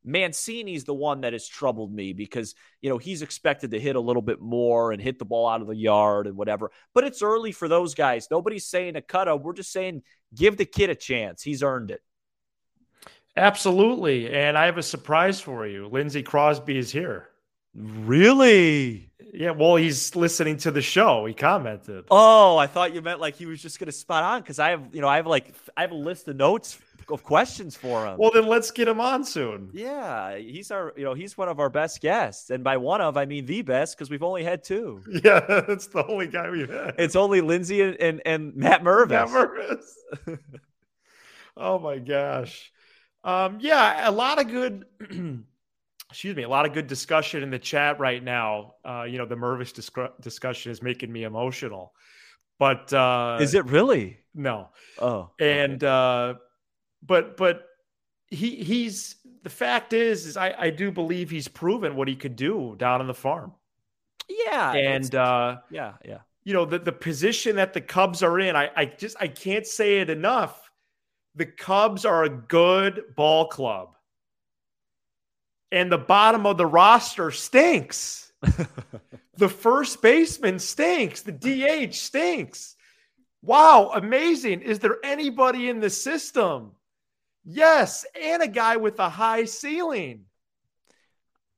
Mancini's 0.03 0.83
the 0.83 0.93
one 0.93 1.21
that 1.21 1.33
has 1.33 1.47
troubled 1.47 1.93
me 1.93 2.13
because 2.13 2.55
you 2.81 2.89
know 2.89 2.97
he's 2.97 3.21
expected 3.21 3.71
to 3.71 3.79
hit 3.79 3.95
a 3.95 3.99
little 3.99 4.21
bit 4.21 4.41
more 4.41 4.91
and 4.91 5.01
hit 5.01 5.19
the 5.19 5.25
ball 5.25 5.47
out 5.47 5.61
of 5.61 5.67
the 5.67 5.75
yard 5.75 6.27
and 6.27 6.35
whatever. 6.35 6.71
But 6.93 7.03
it's 7.03 7.21
early 7.21 7.51
for 7.51 7.67
those 7.67 7.93
guys. 7.93 8.27
Nobody's 8.31 8.65
saying 8.65 8.95
a 8.95 9.01
cut 9.01 9.27
up. 9.27 9.43
We're 9.43 9.53
just 9.53 9.71
saying 9.71 10.03
give 10.33 10.57
the 10.57 10.65
kid 10.65 10.89
a 10.89 10.95
chance. 10.95 11.43
He's 11.43 11.63
earned 11.63 11.91
it. 11.91 12.01
Absolutely. 13.37 14.31
And 14.33 14.57
I 14.57 14.65
have 14.65 14.77
a 14.77 14.83
surprise 14.83 15.39
for 15.39 15.65
you. 15.65 15.87
Lindsey 15.87 16.23
Crosby 16.23 16.77
is 16.77 16.91
here. 16.91 17.29
Really? 17.73 19.09
Yeah, 19.33 19.51
well, 19.51 19.77
he's 19.77 20.13
listening 20.15 20.57
to 20.57 20.71
the 20.71 20.81
show. 20.81 21.25
He 21.25 21.33
commented. 21.33 22.03
Oh, 22.11 22.57
I 22.57 22.67
thought 22.67 22.93
you 22.93 23.01
meant 23.01 23.21
like 23.21 23.35
he 23.35 23.45
was 23.45 23.61
just 23.61 23.79
going 23.79 23.85
to 23.85 23.93
spot 23.93 24.23
on 24.23 24.41
because 24.41 24.59
I 24.59 24.71
have, 24.71 24.93
you 24.93 24.99
know, 24.99 25.07
I 25.07 25.15
have 25.15 25.27
like 25.27 25.53
I 25.77 25.81
have 25.81 25.91
a 25.91 25.95
list 25.95 26.27
of 26.27 26.35
notes 26.35 26.77
of 27.11 27.23
questions 27.23 27.75
for 27.75 28.05
him. 28.07 28.17
Well, 28.17 28.31
then 28.33 28.47
let's 28.47 28.71
get 28.71 28.87
him 28.87 28.99
on 28.99 29.23
soon. 29.23 29.69
yeah, 29.73 30.37
he's 30.37 30.71
our, 30.71 30.93
you 30.97 31.03
know, 31.03 31.13
he's 31.13 31.37
one 31.37 31.49
of 31.49 31.59
our 31.59 31.69
best 31.69 32.01
guests, 32.01 32.49
and 32.49 32.63
by 32.63 32.77
one 32.77 33.01
of 33.01 33.17
I 33.17 33.25
mean 33.25 33.45
the 33.45 33.61
best 33.61 33.97
because 33.97 34.09
we've 34.09 34.23
only 34.23 34.43
had 34.43 34.63
two. 34.63 35.01
Yeah, 35.23 35.39
that's 35.67 35.87
the 35.87 36.05
only 36.07 36.27
guy 36.27 36.49
we've 36.49 36.69
had. 36.69 36.95
It's 36.97 37.15
only 37.15 37.41
Lindsay 37.41 37.81
and 37.81 37.95
and, 37.97 38.21
and 38.25 38.55
Matt 38.55 38.83
Mervis. 38.83 39.09
Matt 39.09 39.27
Mervis. 39.29 40.37
oh 41.57 41.79
my 41.79 41.97
gosh. 41.99 42.71
Um, 43.23 43.57
yeah, 43.61 44.09
a 44.09 44.11
lot 44.11 44.39
of 44.41 44.47
good 44.47 44.85
excuse 46.09 46.35
me, 46.35 46.43
a 46.43 46.49
lot 46.49 46.65
of 46.65 46.73
good 46.73 46.87
discussion 46.87 47.43
in 47.43 47.49
the 47.51 47.59
chat 47.59 47.99
right 47.99 48.23
now. 48.23 48.73
Uh, 48.83 49.03
you 49.03 49.17
know, 49.17 49.25
the 49.25 49.35
Mervis 49.35 49.73
disc- 49.73 49.97
discussion 50.21 50.71
is 50.71 50.81
making 50.81 51.11
me 51.11 51.23
emotional. 51.23 51.93
But 52.59 52.93
uh 52.93 53.39
Is 53.41 53.53
it 53.55 53.65
really? 53.65 54.19
no. 54.35 54.69
Oh, 54.99 55.31
and 55.39 55.83
uh 55.83 56.35
but 57.01 57.37
but 57.37 57.67
he 58.27 58.55
he's 58.63 59.15
the 59.43 59.49
fact 59.49 59.93
is 59.93 60.25
is 60.25 60.37
I 60.37 60.53
I 60.57 60.69
do 60.69 60.91
believe 60.91 61.29
he's 61.29 61.47
proven 61.47 61.95
what 61.95 62.07
he 62.07 62.15
could 62.15 62.35
do 62.35 62.75
down 62.77 63.01
on 63.01 63.07
the 63.07 63.13
farm. 63.13 63.53
yeah, 64.29 64.73
And 64.73 65.13
uh 65.13 65.57
yeah, 65.69 65.93
yeah. 66.05 66.19
you 66.43 66.53
know 66.53 66.65
the 66.65 66.79
the 66.79 66.91
position 66.91 67.57
that 67.57 67.73
the 67.73 67.81
Cubs 67.81 68.23
are 68.23 68.39
in, 68.39 68.55
I 68.55 68.69
I 68.75 68.85
just 68.85 69.17
I 69.19 69.27
can't 69.27 69.67
say 69.67 69.99
it 69.99 70.09
enough. 70.09 70.71
The 71.35 71.45
Cubs 71.45 72.05
are 72.05 72.23
a 72.23 72.29
good 72.29 73.03
ball 73.15 73.47
club. 73.47 73.95
And 75.71 75.89
the 75.89 75.97
bottom 75.97 76.45
of 76.45 76.57
the 76.57 76.65
roster 76.65 77.31
stinks. 77.31 78.33
the 79.37 79.47
first 79.47 80.01
baseman 80.01 80.59
stinks. 80.59 81.21
The 81.21 81.31
DH 81.31 81.93
stinks. 81.93 82.75
Wow, 83.41 83.91
amazing. 83.93 84.61
Is 84.61 84.79
there 84.79 84.97
anybody 85.03 85.69
in 85.69 85.79
the 85.79 85.89
system? 85.89 86.73
Yes, 87.43 88.05
and 88.21 88.41
a 88.43 88.47
guy 88.47 88.77
with 88.77 88.99
a 88.99 89.09
high 89.09 89.45
ceiling. 89.45 90.25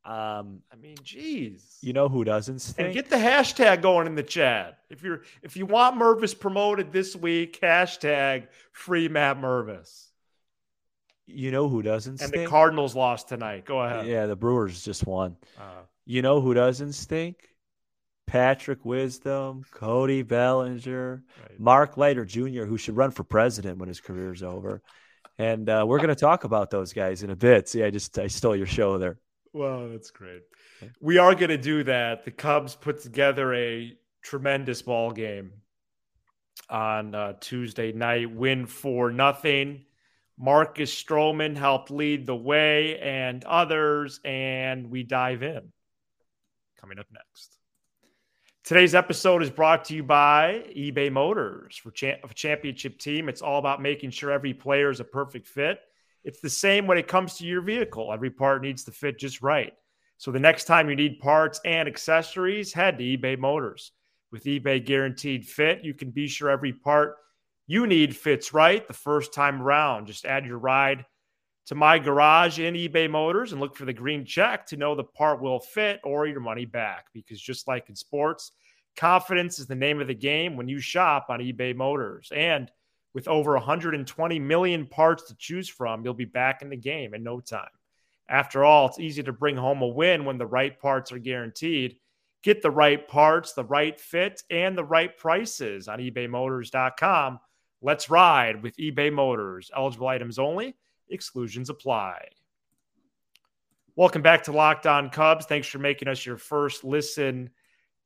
Um, 0.05 0.59
I 0.71 0.75
mean, 0.81 0.97
geez. 1.01 1.77
you 1.81 1.93
know 1.93 2.09
who 2.09 2.25
doesn't 2.25 2.59
stink? 2.59 2.85
and 2.87 2.93
get 2.93 3.09
the 3.09 3.15
hashtag 3.15 3.81
going 3.81 4.05
in 4.05 4.15
the 4.15 4.23
chat. 4.23 4.79
If 4.89 5.01
you're 5.01 5.21
if 5.41 5.55
you 5.55 5.65
want 5.65 5.97
Mervis 5.97 6.37
promoted 6.37 6.91
this 6.91 7.15
week, 7.15 7.59
hashtag 7.61 8.47
free 8.73 9.07
Matt 9.07 9.37
Mervis. 9.39 10.07
you 11.25 11.51
know 11.51 11.69
who 11.69 11.81
doesn't 11.81 12.21
And 12.21 12.33
the 12.33 12.45
Cardinals 12.47 12.95
lost 12.97 13.29
tonight. 13.29 13.63
Go 13.63 13.81
ahead. 13.81 14.05
yeah, 14.05 14.25
the 14.25 14.35
Brewers 14.35 14.83
just 14.83 15.07
won. 15.07 15.37
Uh, 15.57 15.83
You 16.05 16.21
know 16.21 16.41
who 16.41 16.53
doesn't 16.53 16.93
stink? 16.93 17.37
Patrick 18.27 18.83
Wisdom, 18.83 19.63
Cody 19.71 20.21
Bellinger, 20.21 21.23
right. 21.41 21.59
Mark 21.59 21.95
Leiter 21.97 22.25
Jr., 22.25 22.63
who 22.65 22.77
should 22.77 22.97
run 22.97 23.11
for 23.11 23.23
president 23.23 23.77
when 23.77 23.87
his 23.89 24.01
career's 24.01 24.43
over. 24.43 24.81
And 25.37 25.67
uh, 25.67 25.85
we're 25.87 25.97
going 25.97 26.09
to 26.09 26.15
talk 26.15 26.43
about 26.43 26.69
those 26.69 26.93
guys 26.93 27.23
in 27.23 27.29
a 27.29 27.35
bit. 27.35 27.67
See, 27.67 27.83
I 27.83 27.89
just 27.89 28.17
I 28.19 28.27
stole 28.27 28.55
your 28.55 28.67
show 28.67 28.97
there. 28.97 29.17
Well, 29.51 29.89
that's 29.89 30.11
great. 30.11 30.43
We 30.99 31.17
are 31.17 31.33
going 31.35 31.49
to 31.49 31.57
do 31.57 31.83
that. 31.83 32.25
The 32.25 32.31
Cubs 32.31 32.75
put 32.75 33.01
together 33.01 33.53
a 33.53 33.97
tremendous 34.21 34.81
ball 34.81 35.11
game 35.11 35.53
on 36.69 37.15
uh, 37.15 37.33
Tuesday 37.39 37.91
night. 37.91 38.31
Win 38.31 38.65
for 38.65 39.11
nothing. 39.11 39.85
Marcus 40.37 40.93
Stroman 40.93 41.55
helped 41.55 41.91
lead 41.91 42.25
the 42.25 42.35
way, 42.35 42.99
and 42.99 43.43
others, 43.45 44.19
and 44.25 44.89
we 44.89 45.03
dive 45.03 45.43
in. 45.43 45.71
Coming 46.79 46.99
up 46.99 47.05
next. 47.11 47.57
Today's 48.63 48.95
episode 48.95 49.43
is 49.43 49.49
brought 49.49 49.83
to 49.85 49.93
you 49.93 50.03
by 50.03 50.63
eBay 50.73 51.11
Motors. 51.11 51.75
For 51.75 51.91
cha- 51.91 52.15
championship 52.33 52.97
team, 52.97 53.27
it's 53.27 53.41
all 53.41 53.59
about 53.59 53.81
making 53.81 54.11
sure 54.11 54.31
every 54.31 54.53
player 54.53 54.89
is 54.89 55.01
a 55.01 55.03
perfect 55.03 55.47
fit. 55.47 55.81
It's 56.23 56.39
the 56.39 56.49
same 56.49 56.87
when 56.87 56.97
it 56.97 57.09
comes 57.09 57.33
to 57.35 57.45
your 57.45 57.59
vehicle. 57.59 58.13
Every 58.13 58.29
part 58.29 58.61
needs 58.61 58.85
to 58.85 58.91
fit 58.91 59.19
just 59.19 59.41
right. 59.41 59.73
So 60.17 60.31
the 60.31 60.39
next 60.39 60.63
time 60.63 60.89
you 60.89 60.95
need 60.95 61.19
parts 61.19 61.59
and 61.65 61.89
accessories, 61.89 62.71
head 62.71 62.97
to 62.99 63.03
eBay 63.03 63.37
Motors. 63.37 63.91
With 64.31 64.45
eBay 64.45 64.85
Guaranteed 64.85 65.45
Fit, 65.45 65.83
you 65.83 65.93
can 65.93 66.11
be 66.11 66.29
sure 66.29 66.49
every 66.49 66.71
part 66.71 67.17
you 67.67 67.85
need 67.85 68.15
fits 68.15 68.53
right 68.53 68.87
the 68.87 68.93
first 68.93 69.33
time 69.33 69.61
around. 69.61 70.07
Just 70.07 70.23
add 70.23 70.45
your 70.45 70.57
ride 70.57 71.03
to 71.67 71.75
my 71.75 71.97
garage 71.97 72.59
in 72.59 72.73
eBay 72.73 73.09
Motors 73.09 73.51
and 73.51 73.61
look 73.61 73.75
for 73.75 73.85
the 73.85 73.93
green 73.93 74.25
check 74.25 74.65
to 74.67 74.77
know 74.77 74.95
the 74.95 75.03
part 75.03 75.41
will 75.41 75.59
fit 75.59 76.01
or 76.03 76.27
your 76.27 76.41
money 76.41 76.65
back. 76.65 77.05
Because 77.13 77.39
just 77.41 77.67
like 77.67 77.89
in 77.89 77.95
sports, 77.95 78.51
confidence 78.95 79.59
is 79.59 79.67
the 79.67 79.75
name 79.75 80.01
of 80.01 80.07
the 80.07 80.13
game 80.13 80.57
when 80.57 80.67
you 80.67 80.79
shop 80.79 81.27
on 81.29 81.39
eBay 81.39 81.75
Motors. 81.75 82.31
And 82.35 82.69
with 83.13 83.27
over 83.27 83.53
120 83.53 84.39
million 84.39 84.87
parts 84.87 85.27
to 85.27 85.35
choose 85.37 85.69
from, 85.69 86.03
you'll 86.03 86.13
be 86.13 86.25
back 86.25 86.61
in 86.61 86.69
the 86.69 86.75
game 86.75 87.13
in 87.13 87.23
no 87.23 87.39
time. 87.39 87.69
After 88.27 88.63
all, 88.63 88.87
it's 88.87 88.99
easy 88.99 89.23
to 89.23 89.33
bring 89.33 89.55
home 89.55 89.81
a 89.81 89.87
win 89.87 90.25
when 90.25 90.37
the 90.37 90.45
right 90.45 90.77
parts 90.79 91.11
are 91.11 91.19
guaranteed. 91.19 91.97
Get 92.41 92.61
the 92.61 92.71
right 92.71 93.07
parts, 93.07 93.53
the 93.53 93.63
right 93.63 93.99
fit, 93.99 94.41
and 94.49 94.77
the 94.77 94.83
right 94.83 95.15
prices 95.17 95.87
on 95.87 95.99
ebaymotors.com. 95.99 97.39
Let's 97.81 98.09
ride 98.09 98.63
with 98.63 98.75
eBay 98.77 99.13
Motors. 99.13 99.69
Eligible 99.75 100.07
items 100.07 100.39
only, 100.39 100.75
exclusions 101.09 101.69
apply. 101.69 102.27
Welcome 103.95 104.21
back 104.23 104.43
to 104.43 104.51
Locked 104.51 104.87
On 104.87 105.09
Cubs. 105.09 105.45
Thanks 105.45 105.67
for 105.67 105.77
making 105.77 106.07
us 106.07 106.25
your 106.25 106.37
first 106.37 106.83
listen 106.83 107.51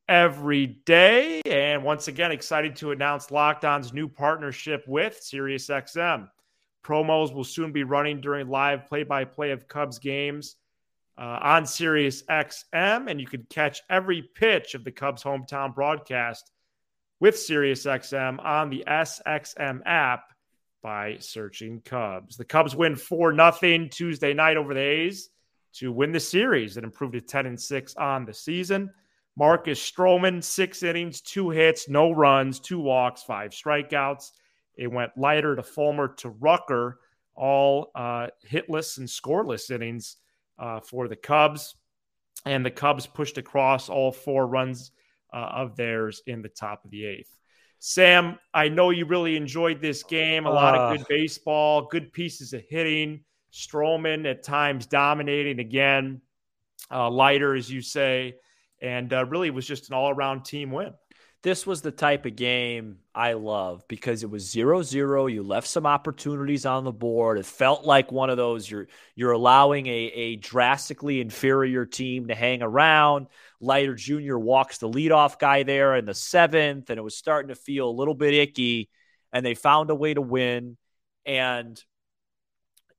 every 0.09 0.67
day. 0.67 1.41
And 1.45 1.83
once 1.83 2.07
again, 2.07 2.31
excited 2.31 2.75
to 2.77 2.91
announce 2.91 3.31
Locked 3.31 3.63
On's 3.65 3.93
new 3.93 4.07
partnership 4.07 4.83
with 4.87 5.19
SiriusXM. 5.21 6.27
Promos 6.83 7.33
will 7.33 7.43
soon 7.43 7.71
be 7.71 7.83
running 7.83 8.21
during 8.21 8.47
live 8.47 8.85
play 8.85 9.03
by 9.03 9.25
play 9.25 9.51
of 9.51 9.67
Cubs 9.67 9.99
games 9.99 10.55
uh, 11.17 11.39
on 11.41 11.63
SiriusXM, 11.63 13.09
and 13.09 13.19
you 13.19 13.27
can 13.27 13.45
catch 13.49 13.81
every 13.89 14.21
pitch 14.35 14.75
of 14.75 14.83
the 14.83 14.91
Cubs 14.91 15.23
hometown 15.23 15.73
broadcast 15.73 16.51
with 17.19 17.35
SiriusXM 17.35 18.43
on 18.43 18.69
the 18.69 18.83
SXM 18.87 19.81
app 19.85 20.33
by 20.81 21.17
searching 21.19 21.81
Cubs. 21.81 22.37
The 22.37 22.45
Cubs 22.45 22.75
win 22.75 22.95
4 22.95 23.35
0 23.35 23.87
Tuesday 23.89 24.33
night 24.33 24.57
over 24.57 24.73
the 24.73 24.79
A's 24.79 25.29
to 25.73 25.91
win 25.91 26.11
the 26.11 26.19
series 26.19 26.77
and 26.77 26.83
improve 26.83 27.11
to 27.13 27.21
10 27.21 27.45
and 27.45 27.59
6 27.59 27.95
on 27.95 28.25
the 28.25 28.33
season. 28.33 28.89
Marcus 29.37 29.79
Stroman, 29.79 30.43
six 30.43 30.81
innings, 30.81 31.21
two 31.21 31.51
hits, 31.51 31.87
no 31.87 32.11
runs, 32.11 32.59
two 32.59 32.79
walks, 32.79 33.21
five 33.21 33.51
strikeouts. 33.51 34.31
It 34.75 34.91
went 34.91 35.11
Leiter 35.15 35.55
to 35.55 35.61
Fulmer 35.61 36.15
to 36.17 36.29
Rucker, 36.29 36.99
all 37.35 37.91
uh, 37.93 38.27
hitless 38.49 38.97
and 38.97 39.07
scoreless 39.07 39.69
innings 39.69 40.17
uh, 40.57 40.79
for 40.79 41.07
the 41.07 41.15
Cubs. 41.15 41.75
And 42.45 42.65
the 42.65 42.71
Cubs 42.71 43.05
pushed 43.05 43.37
across 43.37 43.89
all 43.89 44.11
four 44.11 44.47
runs 44.47 44.91
uh, 45.31 45.37
of 45.37 45.75
theirs 45.75 46.23
in 46.25 46.41
the 46.41 46.49
top 46.49 46.83
of 46.83 46.89
the 46.89 47.05
eighth. 47.05 47.37
Sam, 47.79 48.37
I 48.53 48.69
know 48.69 48.89
you 48.89 49.05
really 49.05 49.35
enjoyed 49.37 49.81
this 49.81 50.03
game. 50.03 50.45
A 50.45 50.49
lot 50.49 50.75
Uh. 50.75 50.81
of 50.93 50.97
good 50.97 51.07
baseball, 51.07 51.83
good 51.83 52.11
pieces 52.11 52.53
of 52.53 52.63
hitting. 52.69 53.23
Stroman 53.53 54.29
at 54.29 54.43
times 54.43 54.85
dominating 54.85 55.59
again, 55.59 56.21
uh, 56.91 57.09
Leiter, 57.09 57.55
as 57.55 57.71
you 57.71 57.81
say, 57.81 58.35
and 58.81 59.11
uh, 59.13 59.25
really 59.25 59.49
was 59.49 59.65
just 59.65 59.89
an 59.89 59.95
all 59.95 60.09
around 60.11 60.43
team 60.43 60.69
win. 60.71 60.93
This 61.47 61.65
was 61.65 61.81
the 61.81 61.91
type 61.91 62.25
of 62.25 62.35
game 62.35 62.97
I 63.15 63.31
love 63.31 63.87
because 63.87 64.21
it 64.21 64.29
was 64.29 64.51
zero 64.51 64.81
zero. 64.81 65.27
You 65.27 65.43
left 65.43 65.69
some 65.69 65.85
opportunities 65.85 66.65
on 66.65 66.83
the 66.83 66.91
board. 66.91 67.37
It 67.37 67.45
felt 67.45 67.85
like 67.85 68.11
one 68.11 68.29
of 68.29 68.35
those 68.35 68.69
you're 68.69 68.89
you're 69.15 69.31
allowing 69.31 69.87
a, 69.87 69.91
a 69.91 70.35
drastically 70.35 71.21
inferior 71.21 71.85
team 71.85 72.27
to 72.27 72.35
hang 72.35 72.61
around. 72.61 73.27
Leiter 73.61 73.95
Jr. 73.95 74.37
walks 74.37 74.79
the 74.79 74.89
leadoff 74.89 75.39
guy 75.39 75.63
there 75.63 75.95
in 75.95 76.03
the 76.03 76.13
seventh, 76.13 76.89
and 76.89 76.99
it 76.99 77.01
was 77.01 77.15
starting 77.15 77.47
to 77.47 77.55
feel 77.55 77.89
a 77.89 77.97
little 77.97 78.13
bit 78.13 78.33
icky. 78.33 78.89
And 79.31 79.45
they 79.45 79.55
found 79.55 79.89
a 79.89 79.95
way 79.95 80.13
to 80.13 80.21
win. 80.21 80.75
And 81.25 81.81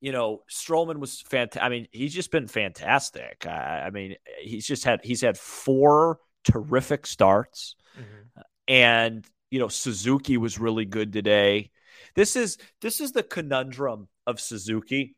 you 0.00 0.10
know, 0.10 0.40
Stroman 0.50 1.00
was 1.00 1.20
fantastic. 1.20 1.62
I 1.62 1.68
mean, 1.68 1.86
he's 1.92 2.14
just 2.14 2.30
been 2.30 2.48
fantastic. 2.48 3.46
I, 3.46 3.84
I, 3.88 3.90
mean, 3.90 4.16
he's 4.40 4.66
just 4.66 4.84
had 4.84 5.00
he's 5.04 5.20
had 5.20 5.36
four 5.36 6.18
terrific 6.50 7.06
starts, 7.06 7.76
mm-hmm. 7.98 8.40
and 8.66 9.26
you 9.50 9.58
know, 9.58 9.68
Suzuki 9.68 10.36
was 10.36 10.58
really 10.58 10.84
good 10.84 11.12
today. 11.12 11.70
This 12.14 12.36
is 12.36 12.58
this 12.80 13.00
is 13.00 13.12
the 13.12 13.22
conundrum 13.22 14.08
of 14.26 14.40
Suzuki 14.40 15.16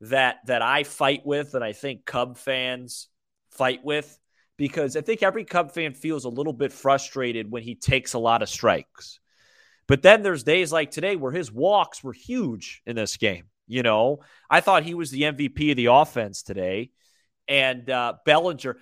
that 0.00 0.38
that 0.46 0.62
I 0.62 0.84
fight 0.84 1.22
with, 1.24 1.54
and 1.54 1.64
I 1.64 1.72
think 1.72 2.04
Cub 2.04 2.36
fans 2.36 3.08
fight 3.50 3.84
with, 3.84 4.18
because 4.56 4.96
I 4.96 5.00
think 5.00 5.22
every 5.22 5.44
Cub 5.44 5.72
fan 5.72 5.94
feels 5.94 6.24
a 6.24 6.30
little 6.30 6.52
bit 6.52 6.72
frustrated 6.72 7.50
when 7.50 7.62
he 7.62 7.74
takes 7.74 8.14
a 8.14 8.18
lot 8.18 8.42
of 8.42 8.48
strikes. 8.48 9.20
But 9.86 10.02
then 10.02 10.22
there's 10.22 10.42
days 10.42 10.70
like 10.70 10.90
today 10.90 11.16
where 11.16 11.32
his 11.32 11.50
walks 11.50 12.04
were 12.04 12.12
huge 12.12 12.82
in 12.86 12.94
this 12.94 13.16
game. 13.16 13.44
You 13.66 13.82
know, 13.82 14.20
I 14.48 14.60
thought 14.60 14.82
he 14.82 14.94
was 14.94 15.10
the 15.10 15.22
MVP 15.22 15.70
of 15.70 15.76
the 15.76 15.86
offense 15.86 16.42
today. 16.42 16.90
And 17.46 17.88
uh, 17.88 18.14
Bellinger, 18.26 18.76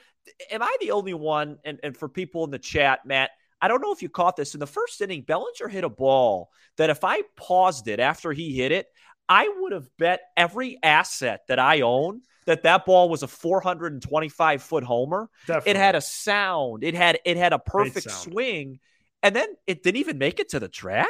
am 0.51 0.63
I 0.63 0.77
the 0.81 0.93
only 0.93 1.15
one? 1.15 1.59
And, 1.65 1.79
and 1.83 1.97
for 1.97 2.09
people 2.09 2.45
in 2.45 2.51
the 2.51 2.59
chat, 2.59 3.01
Matt, 3.05 3.31
I 3.61 3.69
don't 3.69 3.81
know 3.81 3.93
if 3.93 4.03
you 4.03 4.09
caught 4.09 4.37
this. 4.37 4.55
In 4.55 4.61
the 4.61 4.67
first 4.67 5.01
inning, 5.01 5.23
Bellinger 5.23 5.69
hit 5.69 5.85
a 5.85 5.89
ball 5.89 6.51
that 6.77 6.91
if 6.91 7.05
I 7.05 7.23
paused 7.37 7.89
it 7.89 8.01
after 8.01 8.33
he 8.33 8.55
hit 8.55 8.73
it, 8.73 8.87
I 9.29 9.53
would 9.59 9.73
have 9.73 9.89
bet 9.99 10.21
every 10.37 10.79
asset 10.83 11.43
that 11.49 11.59
I 11.59 11.81
own 11.81 12.21
that 12.45 12.63
that 12.63 12.87
ball 12.87 13.09
was 13.09 13.25
a 13.25 13.29
425 13.29 14.63
foot 14.63 14.85
homer. 14.85 15.29
Definitely. 15.47 15.71
It 15.71 15.77
had 15.77 15.97
a 15.97 16.01
sound. 16.01 16.85
It 16.85 16.95
had 16.95 17.19
it 17.25 17.37
had 17.37 17.53
a 17.53 17.59
perfect 17.59 18.11
swing 18.11 18.79
and 19.23 19.35
then 19.35 19.49
it 19.67 19.83
didn't 19.83 19.99
even 19.99 20.19
make 20.19 20.39
it 20.39 20.51
to 20.51 20.61
the 20.61 20.69
track. 20.69 21.09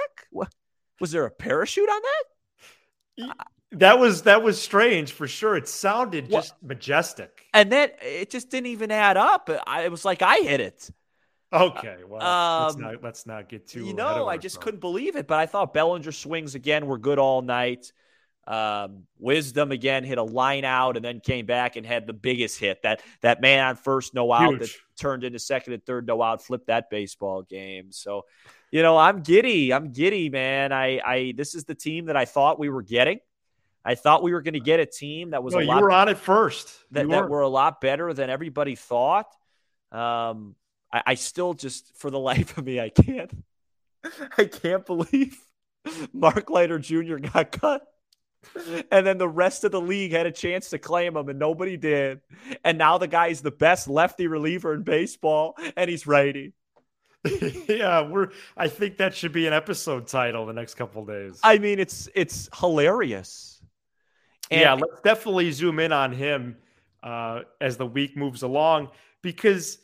Was 1.00 1.10
there 1.10 1.26
a 1.26 1.30
parachute 1.30 1.88
on 1.88 2.00
that? 2.02 3.36
That 3.72 3.98
was 3.98 4.22
that 4.22 4.42
was 4.42 4.60
strange 4.60 5.12
for 5.12 5.26
sure. 5.26 5.56
It 5.56 5.68
sounded 5.68 6.30
just 6.30 6.54
majestic, 6.62 7.46
and 7.52 7.70
then 7.70 7.90
it 8.00 8.30
just 8.30 8.48
didn't 8.48 8.68
even 8.68 8.92
add 8.92 9.16
up. 9.16 9.50
I, 9.66 9.82
it 9.84 9.90
was 9.90 10.04
like 10.04 10.22
I 10.22 10.38
hit 10.38 10.60
it. 10.60 10.88
Okay, 11.52 11.98
well, 12.06 12.22
um, 12.22 12.64
let's, 12.64 12.76
not, 12.76 13.02
let's 13.02 13.26
not 13.26 13.48
get 13.48 13.66
too. 13.68 13.84
You 13.84 13.94
know, 13.94 14.28
I 14.28 14.36
just 14.36 14.60
couldn't 14.60 14.80
believe 14.80 15.16
it. 15.16 15.26
But 15.26 15.38
I 15.38 15.46
thought 15.46 15.74
Bellinger 15.74 16.12
swings 16.12 16.54
again 16.54 16.86
were 16.86 16.98
good 16.98 17.18
all 17.18 17.42
night. 17.42 17.92
Um, 18.46 19.04
Wisdom 19.18 19.72
again 19.72 20.04
hit 20.04 20.18
a 20.18 20.22
line 20.22 20.64
out 20.64 20.96
and 20.96 21.04
then 21.04 21.18
came 21.18 21.46
back 21.46 21.74
and 21.74 21.84
had 21.84 22.06
the 22.06 22.12
biggest 22.12 22.60
hit 22.60 22.82
that 22.82 23.02
that 23.22 23.40
man 23.40 23.64
on 23.64 23.76
first 23.76 24.14
no 24.14 24.32
out 24.32 24.50
Huge. 24.50 24.60
that 24.60 24.70
turned 25.00 25.24
into 25.24 25.40
second 25.40 25.72
and 25.72 25.84
third 25.84 26.06
no 26.06 26.22
out, 26.22 26.44
flipped 26.44 26.68
that 26.68 26.88
baseball 26.88 27.42
game. 27.42 27.90
So, 27.90 28.22
you 28.70 28.82
know, 28.82 28.96
I'm 28.96 29.22
giddy. 29.22 29.72
I'm 29.72 29.90
giddy, 29.90 30.28
man. 30.30 30.72
I 30.72 31.00
I 31.04 31.34
this 31.36 31.56
is 31.56 31.64
the 31.64 31.74
team 31.74 32.06
that 32.06 32.16
I 32.16 32.24
thought 32.24 32.60
we 32.60 32.68
were 32.68 32.82
getting. 32.82 33.18
I 33.86 33.94
thought 33.94 34.22
we 34.22 34.32
were 34.32 34.42
going 34.42 34.54
to 34.54 34.60
get 34.60 34.80
a 34.80 34.86
team 34.86 35.30
that 35.30 35.42
was 35.42 35.54
no, 35.54 35.60
a 35.60 35.62
you 35.62 35.68
lot, 35.68 35.82
were 35.82 35.90
on 35.90 36.08
it 36.08 36.18
first. 36.18 36.68
That, 36.90 37.06
were. 37.06 37.12
that 37.12 37.28
were 37.28 37.40
a 37.40 37.48
lot 37.48 37.80
better 37.80 38.12
than 38.12 38.30
everybody 38.30 38.74
thought. 38.74 39.32
Um, 39.92 40.56
I, 40.92 41.02
I 41.06 41.14
still 41.14 41.54
just 41.54 41.96
for 41.96 42.10
the 42.10 42.18
life 42.30 42.58
of 42.58 42.64
me, 42.64 42.80
I 42.80 42.88
can't 42.90 43.30
I 44.38 44.44
can't 44.44 44.84
believe 44.84 45.38
Mark 46.12 46.50
Leiter 46.50 46.78
Jr. 46.78 47.16
got 47.16 47.52
cut 47.52 47.82
and 48.90 49.06
then 49.06 49.18
the 49.18 49.28
rest 49.28 49.64
of 49.64 49.72
the 49.72 49.80
league 49.80 50.12
had 50.12 50.26
a 50.26 50.32
chance 50.32 50.70
to 50.70 50.78
claim 50.78 51.16
him 51.16 51.28
and 51.28 51.38
nobody 51.38 51.76
did. 51.76 52.20
And 52.64 52.78
now 52.78 52.98
the 52.98 53.08
guy 53.08 53.28
is 53.28 53.40
the 53.40 53.50
best 53.50 53.88
lefty 53.88 54.26
reliever 54.26 54.74
in 54.74 54.82
baseball 54.82 55.56
and 55.76 55.90
he's 55.90 56.06
righty. 56.06 56.52
yeah, 57.68 58.02
we're 58.02 58.28
I 58.56 58.68
think 58.68 58.98
that 58.98 59.14
should 59.14 59.32
be 59.32 59.46
an 59.46 59.52
episode 59.52 60.06
title 60.06 60.46
the 60.46 60.52
next 60.52 60.74
couple 60.74 61.04
days. 61.04 61.40
I 61.42 61.58
mean, 61.58 61.80
it's 61.80 62.08
it's 62.14 62.48
hilarious. 62.56 63.60
And 64.50 64.60
yeah, 64.60 64.74
let's 64.74 65.00
definitely 65.02 65.50
zoom 65.52 65.78
in 65.78 65.92
on 65.92 66.12
him 66.12 66.56
uh, 67.02 67.42
as 67.60 67.76
the 67.76 67.86
week 67.86 68.16
moves 68.16 68.42
along 68.42 68.90
because 69.22 69.78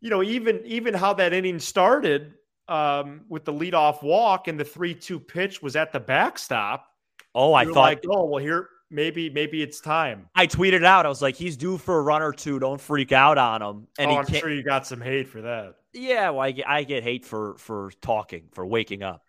you 0.00 0.10
know 0.10 0.22
even 0.22 0.60
even 0.64 0.94
how 0.94 1.12
that 1.14 1.32
inning 1.32 1.58
started 1.58 2.34
um, 2.68 3.22
with 3.28 3.44
the 3.44 3.52
leadoff 3.52 4.02
walk 4.02 4.48
and 4.48 4.58
the 4.58 4.64
three-two 4.64 5.20
pitch 5.20 5.60
was 5.60 5.76
at 5.76 5.92
the 5.92 6.00
backstop 6.00 6.90
Oh, 7.34 7.54
I 7.54 7.64
thought. 7.64 7.76
Like, 7.76 8.04
oh, 8.08 8.24
well, 8.24 8.42
here 8.42 8.68
maybe 8.90 9.30
maybe 9.30 9.62
it's 9.62 9.80
time. 9.80 10.28
I 10.34 10.46
tweeted 10.46 10.84
out. 10.84 11.06
I 11.06 11.08
was 11.08 11.22
like, 11.22 11.36
he's 11.36 11.56
due 11.56 11.78
for 11.78 11.98
a 11.98 12.02
run 12.02 12.22
or 12.22 12.32
two. 12.32 12.58
Don't 12.58 12.80
freak 12.80 13.12
out 13.12 13.38
on 13.38 13.62
him. 13.62 13.86
And 13.98 14.10
oh, 14.10 14.16
I'm 14.16 14.26
sure 14.26 14.50
you 14.50 14.62
got 14.62 14.86
some 14.86 15.00
hate 15.00 15.28
for 15.28 15.42
that. 15.42 15.76
Yeah, 15.92 16.30
well, 16.30 16.40
I 16.40 16.50
get 16.52 16.68
I 16.68 16.84
get 16.84 17.02
hate 17.02 17.24
for 17.24 17.56
for 17.58 17.92
talking 18.00 18.44
for 18.52 18.66
waking 18.66 19.02
up. 19.02 19.24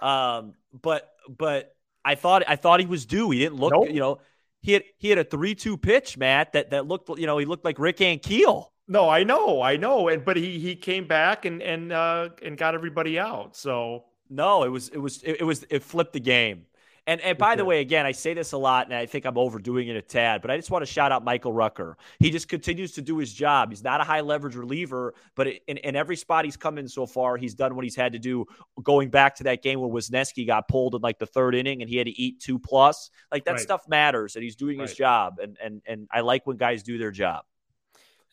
Um, 0.00 0.54
but 0.80 1.12
but 1.28 1.74
I 2.04 2.14
thought 2.14 2.42
I 2.48 2.56
thought 2.56 2.80
he 2.80 2.86
was 2.86 3.06
due. 3.06 3.30
He 3.30 3.40
didn't 3.40 3.58
look. 3.58 3.72
Nope. 3.72 3.88
You 3.90 4.00
know, 4.00 4.18
he 4.60 4.72
had 4.72 4.84
he 4.98 5.08
had 5.08 5.18
a 5.18 5.24
three 5.24 5.54
two 5.54 5.76
pitch, 5.76 6.16
Matt. 6.16 6.52
That 6.52 6.70
that 6.70 6.86
looked. 6.86 7.08
You 7.18 7.26
know, 7.26 7.38
he 7.38 7.46
looked 7.46 7.64
like 7.64 7.78
Rick 7.78 7.98
Ankiel. 7.98 8.66
No, 8.88 9.08
I 9.08 9.22
know, 9.22 9.62
I 9.62 9.76
know, 9.76 10.08
and 10.08 10.24
but 10.24 10.36
he 10.36 10.58
he 10.58 10.74
came 10.74 11.06
back 11.06 11.44
and 11.44 11.62
and 11.62 11.92
uh 11.92 12.30
and 12.42 12.58
got 12.58 12.74
everybody 12.74 13.18
out. 13.18 13.56
So 13.56 14.04
no, 14.28 14.64
it 14.64 14.68
was 14.68 14.88
it 14.88 14.98
was 14.98 15.22
it, 15.22 15.40
it 15.40 15.44
was 15.44 15.64
it 15.70 15.82
flipped 15.82 16.12
the 16.12 16.20
game. 16.20 16.66
And 17.06 17.20
and 17.20 17.36
by 17.36 17.56
the 17.56 17.64
way, 17.64 17.80
again, 17.80 18.06
I 18.06 18.12
say 18.12 18.32
this 18.32 18.52
a 18.52 18.56
lot, 18.56 18.86
and 18.86 18.94
I 18.94 19.06
think 19.06 19.24
I'm 19.24 19.36
overdoing 19.36 19.88
it 19.88 19.96
a 19.96 20.02
tad, 20.02 20.40
but 20.40 20.52
I 20.52 20.56
just 20.56 20.70
want 20.70 20.82
to 20.82 20.92
shout 20.92 21.10
out 21.10 21.24
Michael 21.24 21.52
Rucker. 21.52 21.96
He 22.20 22.30
just 22.30 22.48
continues 22.48 22.92
to 22.92 23.02
do 23.02 23.18
his 23.18 23.32
job. 23.32 23.70
He's 23.70 23.82
not 23.82 24.00
a 24.00 24.04
high 24.04 24.20
leverage 24.20 24.54
reliever, 24.54 25.14
but 25.34 25.48
in, 25.66 25.78
in 25.78 25.96
every 25.96 26.14
spot 26.14 26.44
he's 26.44 26.56
come 26.56 26.78
in 26.78 26.86
so 26.86 27.04
far, 27.06 27.36
he's 27.36 27.54
done 27.54 27.74
what 27.74 27.84
he's 27.84 27.96
had 27.96 28.12
to 28.12 28.20
do. 28.20 28.46
Going 28.84 29.10
back 29.10 29.34
to 29.36 29.44
that 29.44 29.64
game 29.64 29.80
where 29.80 29.90
Wesneski 29.90 30.46
got 30.46 30.68
pulled 30.68 30.94
in 30.94 31.00
like 31.00 31.18
the 31.18 31.26
third 31.26 31.56
inning 31.56 31.82
and 31.82 31.90
he 31.90 31.96
had 31.96 32.06
to 32.06 32.12
eat 32.12 32.38
two 32.38 32.60
plus, 32.60 33.10
like 33.32 33.44
that 33.46 33.52
right. 33.52 33.60
stuff 33.60 33.88
matters, 33.88 34.36
and 34.36 34.44
he's 34.44 34.54
doing 34.54 34.78
right. 34.78 34.88
his 34.88 34.96
job. 34.96 35.38
And 35.42 35.58
and 35.60 35.82
and 35.84 36.06
I 36.12 36.20
like 36.20 36.46
when 36.46 36.56
guys 36.56 36.84
do 36.84 36.98
their 36.98 37.10
job. 37.10 37.44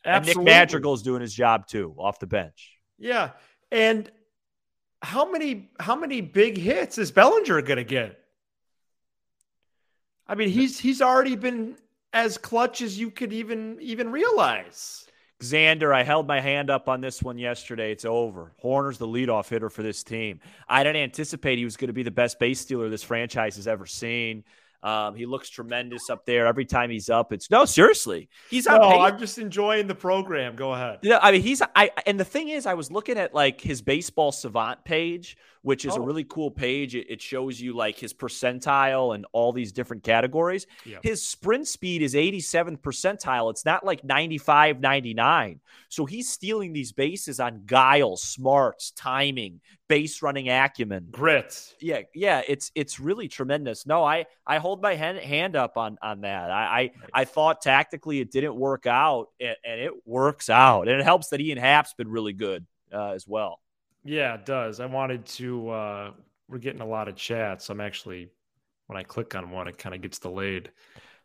Absolutely. 0.06 0.42
And 0.42 0.46
Nick 0.46 0.54
Madrigal's 0.54 1.02
doing 1.02 1.22
his 1.22 1.34
job 1.34 1.66
too, 1.66 1.96
off 1.98 2.20
the 2.20 2.28
bench. 2.28 2.78
Yeah, 3.00 3.32
and 3.72 4.12
how 5.02 5.32
many 5.32 5.72
how 5.80 5.96
many 5.96 6.22
big 6.22 6.56
hits 6.56 7.00
is 7.00 7.12
Bellinger 7.12 7.64
going 7.64 7.78
to 7.78 7.84
get? 7.84 8.20
I 10.30 10.36
mean, 10.36 10.50
he's 10.50 10.80
he's 10.80 11.02
already 11.02 11.36
been 11.36 11.76
as 12.14 12.38
clutch 12.38 12.82
as 12.82 13.00
you 13.00 13.10
could 13.10 13.34
even 13.34 13.78
even 13.82 14.12
realize. 14.12 15.08
Xander, 15.42 15.94
I 15.94 16.04
held 16.04 16.28
my 16.28 16.40
hand 16.40 16.70
up 16.70 16.88
on 16.88 17.02
this 17.02 17.24
one 17.24 17.38
yesterday. 17.38 17.92
It's 17.92 18.06
over. 18.06 18.54
Hoerner's 18.62 18.98
the 18.98 19.08
leadoff 19.08 19.50
hitter 19.50 19.70
for 19.70 19.82
this 19.82 20.04
team. 20.04 20.40
I 20.68 20.84
didn't 20.84 21.02
anticipate 21.02 21.58
he 21.58 21.64
was 21.64 21.78
going 21.78 21.88
to 21.88 21.94
be 21.94 22.04
the 22.04 22.12
best 22.12 22.40
base 22.40 22.60
stealer 22.60 22.90
this 22.90 23.04
franchise 23.04 23.56
has 23.56 23.68
ever 23.68 23.86
seen. 23.86 24.44
Um, 24.82 25.16
he 25.16 25.26
looks 25.26 25.50
tremendous 25.50 26.10
up 26.10 26.26
there. 26.26 26.48
Every 26.48 26.66
time 26.66 26.90
he's 26.90 27.10
up, 27.10 27.34
it's 27.34 27.52
no 27.52 27.66
seriously. 27.66 28.30
He's 28.50 28.66
on. 28.66 28.80
No, 28.80 29.02
I'm 29.02 29.20
just 29.20 29.38
enjoying 29.38 29.88
the 29.88 29.96
program. 29.96 30.56
Go 30.56 30.74
ahead. 30.74 31.00
Yeah, 31.02 31.20
I 31.22 31.32
mean 31.32 31.42
he's. 31.42 31.62
I 31.76 31.92
and 32.06 32.20
the 32.20 32.26
thing 32.26 32.50
is, 32.50 32.66
I 32.66 32.76
was 32.76 32.92
looking 32.92 33.18
at 33.18 33.34
like 33.34 33.60
his 33.60 33.82
baseball 33.82 34.32
savant 34.32 34.86
page, 34.86 35.38
which 35.64 35.84
is 35.84 35.94
oh. 35.94 36.02
a 36.02 36.02
really 36.02 36.24
cool 36.24 36.50
page. 36.50 36.96
It, 36.96 37.08
it, 37.10 37.22
shows 37.22 37.60
you 37.60 37.76
like 37.76 37.98
his 37.98 38.14
percentile 38.14 39.14
and 39.14 39.26
all 39.34 39.52
these 39.52 39.74
different 39.74 40.04
categories. 40.04 40.66
Yeah. 40.86 41.00
His 41.04 41.22
sprint 41.22 41.68
speed 41.68 42.02
is 42.02 42.14
87th 42.14 42.80
percentile. 42.80 43.52
It's 43.52 43.66
not 43.66 43.86
like 43.86 44.04
95, 44.04 44.80
99. 44.80 45.60
So 45.90 46.06
he's 46.06 46.30
stealing 46.30 46.72
these 46.72 46.94
bases 46.94 47.40
on 47.40 47.64
guile, 47.66 48.16
smarts, 48.16 48.92
timing, 48.92 49.60
base 49.90 50.22
running 50.22 50.48
acumen, 50.48 51.08
grit. 51.12 51.76
Yeah, 51.82 52.02
yeah, 52.16 52.42
it's 52.48 52.72
it's 52.76 53.00
really 53.00 53.28
tremendous. 53.28 53.86
No, 53.86 54.06
I 54.06 54.26
I 54.48 54.60
hold 54.60 54.82
my 54.82 54.96
hand, 54.96 55.18
hand 55.18 55.58
up 55.58 55.76
on 55.76 55.98
on 56.02 56.22
that. 56.22 56.50
I 56.50 56.92
I, 57.14 57.22
I 57.22 57.26
thought 57.26 57.62
tactically 57.62 58.22
it 58.22 58.32
didn't 58.32 58.56
work 58.56 58.86
out, 58.86 59.28
and, 59.42 59.58
and, 59.66 59.82
it 59.82 59.92
works 60.06 60.50
out, 60.50 60.88
and 60.88 61.02
it 61.02 61.04
helps 61.04 61.30
that 61.30 61.42
Ian 61.42 61.58
Happ's 61.58 61.94
been 61.94 62.08
really 62.08 62.34
good 62.34 62.66
uh, 62.94 63.10
as 63.10 63.28
well. 63.28 63.60
Yeah, 64.06 64.36
it 64.36 64.46
does. 64.46 64.80
I 64.80 64.86
wanted 64.86 65.26
to. 65.26 65.70
Uh, 65.70 66.12
we're 66.48 66.60
getting 66.60 66.82
a 66.82 66.88
lot 66.88 67.10
of 67.10 67.16
chats. 67.16 67.70
I'm 67.70 67.82
actually 67.82 68.30
when 68.88 68.98
I 68.98 69.04
click 69.04 69.36
on 69.36 69.52
one, 69.52 69.68
it 69.68 69.78
kind 69.78 69.94
of 69.94 70.02
gets 70.02 70.20
delayed. 70.20 70.72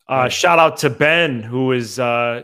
Uh, 0.06 0.28
shout 0.28 0.58
out 0.58 0.76
to 0.78 0.90
Ben 0.90 1.42
who 1.42 1.72
is 1.72 1.98
uh, 1.98 2.42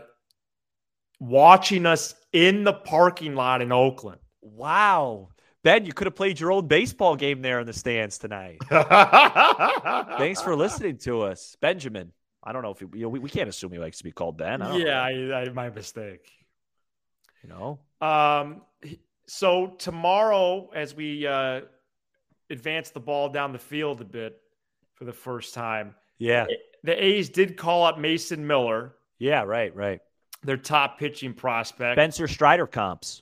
watching 1.19 1.85
us 1.85 2.15
in 2.33 2.63
the 2.63 2.73
parking 2.73 3.35
lot 3.35 3.61
in 3.61 3.71
Oakland. 3.71 4.19
Wow. 4.41 5.29
Ben, 5.63 5.85
you 5.85 5.93
could 5.93 6.07
have 6.07 6.15
played 6.15 6.39
your 6.39 6.51
old 6.51 6.67
baseball 6.67 7.15
game 7.15 7.41
there 7.41 7.59
in 7.59 7.67
the 7.67 7.73
stands 7.73 8.17
tonight. 8.17 8.57
Thanks 10.17 10.41
for 10.41 10.55
listening 10.55 10.97
to 10.99 11.21
us, 11.21 11.55
Benjamin. 11.61 12.11
I 12.43 12.51
don't 12.51 12.63
know 12.63 12.71
if 12.71 12.81
you 12.81 12.89
know, 12.93 13.09
we, 13.09 13.19
we 13.19 13.29
can't 13.29 13.47
assume 13.47 13.71
he 13.71 13.77
likes 13.77 13.99
to 13.99 14.03
be 14.03 14.11
called 14.11 14.37
Ben. 14.37 14.63
I 14.63 14.77
yeah, 14.77 15.01
I, 15.01 15.41
I, 15.41 15.49
my 15.49 15.69
mistake. 15.69 16.31
You 17.43 17.49
know. 17.49 17.79
Um. 18.05 18.61
So 19.27 19.67
tomorrow, 19.77 20.69
as 20.75 20.95
we 20.95 21.27
uh, 21.27 21.61
advance 22.49 22.89
the 22.89 22.99
ball 22.99 23.29
down 23.29 23.53
the 23.53 23.59
field 23.59 24.01
a 24.01 24.05
bit 24.05 24.41
for 24.95 25.05
the 25.05 25.13
first 25.13 25.53
time, 25.53 25.93
yeah, 26.17 26.47
the 26.83 27.03
A's 27.03 27.29
did 27.29 27.55
call 27.55 27.83
up 27.85 27.99
Mason 27.99 28.45
Miller. 28.47 28.95
Yeah, 29.19 29.43
right, 29.43 29.75
right. 29.75 30.01
Their 30.43 30.57
top 30.57 30.97
pitching 30.97 31.35
prospect, 31.35 31.95
Spencer 31.95 32.27
Strider 32.27 32.65
comps. 32.65 33.21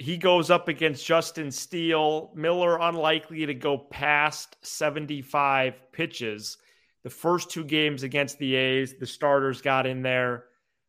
He 0.00 0.16
goes 0.16 0.50
up 0.50 0.68
against 0.68 1.04
Justin 1.04 1.50
Steele. 1.50 2.32
Miller 2.34 2.78
unlikely 2.80 3.44
to 3.44 3.52
go 3.52 3.76
past 3.76 4.56
75 4.62 5.74
pitches. 5.92 6.56
The 7.02 7.10
first 7.10 7.50
two 7.50 7.64
games 7.64 8.02
against 8.02 8.38
the 8.38 8.54
A's, 8.54 8.94
the 8.98 9.06
starters 9.06 9.60
got 9.60 9.86
in 9.86 10.00
there, 10.00 10.44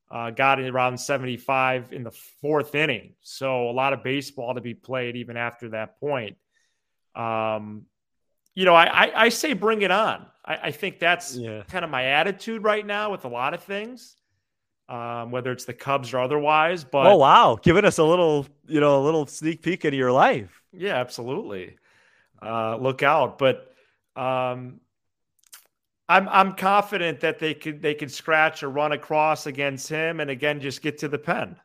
uh, 0.09 0.29
got 0.29 0.61
in 0.61 0.73
around 0.73 0.97
75 0.97 1.91
in 1.91 2.03
the 2.03 2.11
fourth 2.39 2.73
inning. 2.73 3.15
So 3.19 3.69
a 3.69 3.73
lot 3.73 3.91
of 3.91 4.01
baseball 4.01 4.55
to 4.55 4.61
be 4.61 4.75
played 4.75 5.17
even 5.17 5.35
after 5.35 5.71
that 5.71 5.99
point. 5.99 6.37
Um, 7.13 7.87
you 8.55 8.63
know, 8.63 8.75
I, 8.75 8.85
I, 8.85 9.23
I, 9.23 9.29
say 9.29 9.51
bring 9.51 9.81
it 9.81 9.91
on. 9.91 10.25
I, 10.45 10.55
I 10.55 10.71
think 10.71 10.99
that's 10.99 11.35
yeah. 11.35 11.63
kind 11.67 11.83
of 11.83 11.91
my 11.91 12.05
attitude 12.05 12.63
right 12.63 12.85
now 12.85 13.11
with 13.11 13.25
a 13.25 13.29
lot 13.29 13.53
of 13.53 13.61
things 13.61 14.15
um, 14.91 15.31
whether 15.31 15.53
it's 15.53 15.63
the 15.63 15.73
Cubs 15.73 16.13
or 16.13 16.19
otherwise. 16.19 16.83
But 16.83 17.07
oh 17.07 17.15
wow, 17.15 17.57
giving 17.61 17.85
us 17.85 17.97
a 17.97 18.03
little 18.03 18.45
you 18.67 18.81
know 18.81 19.01
a 19.01 19.03
little 19.03 19.25
sneak 19.25 19.61
peek 19.61 19.85
into 19.85 19.97
your 19.97 20.11
life. 20.11 20.61
Yeah, 20.73 20.95
absolutely. 20.97 21.77
Uh, 22.41 22.75
look 22.75 23.01
out, 23.01 23.39
but 23.39 23.73
um, 24.15 24.81
I'm 26.09 26.27
I'm 26.27 26.53
confident 26.55 27.21
that 27.21 27.39
they 27.39 27.53
could 27.53 27.81
they 27.81 27.93
could 27.93 28.11
scratch 28.11 28.63
or 28.63 28.69
run 28.69 28.91
across 28.91 29.47
against 29.47 29.87
him, 29.87 30.19
and 30.19 30.29
again 30.29 30.59
just 30.59 30.81
get 30.81 30.97
to 30.99 31.07
the 31.07 31.19
pen. 31.19 31.55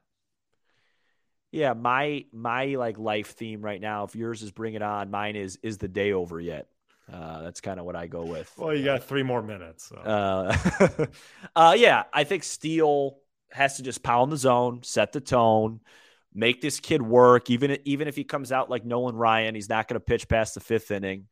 Yeah, 1.50 1.72
my 1.72 2.26
my 2.32 2.76
like 2.76 2.96
life 2.96 3.34
theme 3.34 3.60
right 3.60 3.80
now. 3.80 4.04
If 4.04 4.14
yours 4.14 4.42
is 4.42 4.52
bring 4.52 4.74
it 4.74 4.82
on, 4.82 5.10
mine 5.10 5.34
is 5.34 5.58
is 5.64 5.78
the 5.78 5.88
day 5.88 6.12
over 6.12 6.40
yet. 6.40 6.68
Uh, 7.12 7.42
that's 7.42 7.60
kind 7.60 7.78
of 7.78 7.86
what 7.86 7.94
I 7.94 8.06
go 8.06 8.24
with. 8.24 8.52
Well, 8.56 8.74
you 8.74 8.84
got 8.84 9.04
three 9.04 9.22
more 9.22 9.42
minutes. 9.42 9.88
So. 9.88 9.96
Uh, 9.96 11.06
uh, 11.56 11.74
yeah, 11.76 12.04
I 12.12 12.24
think 12.24 12.42
Steele 12.42 13.18
has 13.52 13.76
to 13.76 13.82
just 13.82 14.02
pound 14.02 14.32
the 14.32 14.36
zone, 14.36 14.82
set 14.82 15.12
the 15.12 15.20
tone, 15.20 15.80
make 16.34 16.60
this 16.60 16.80
kid 16.80 17.00
work. 17.00 17.48
Even 17.48 17.78
even 17.84 18.08
if 18.08 18.16
he 18.16 18.24
comes 18.24 18.50
out 18.50 18.68
like 18.68 18.84
Nolan 18.84 19.14
Ryan, 19.14 19.54
he's 19.54 19.68
not 19.68 19.86
going 19.86 19.94
to 19.94 20.04
pitch 20.04 20.28
past 20.28 20.54
the 20.54 20.60
fifth 20.60 20.90
inning. 20.90 21.26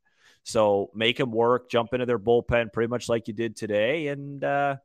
So 0.44 0.90
make 0.94 1.18
him 1.18 1.32
work, 1.32 1.70
jump 1.70 1.94
into 1.94 2.06
their 2.06 2.18
bullpen, 2.18 2.72
pretty 2.72 2.88
much 2.88 3.08
like 3.08 3.28
you 3.28 3.34
did 3.34 3.56
today, 3.56 4.08
and 4.08 4.44
uh, 4.44 4.76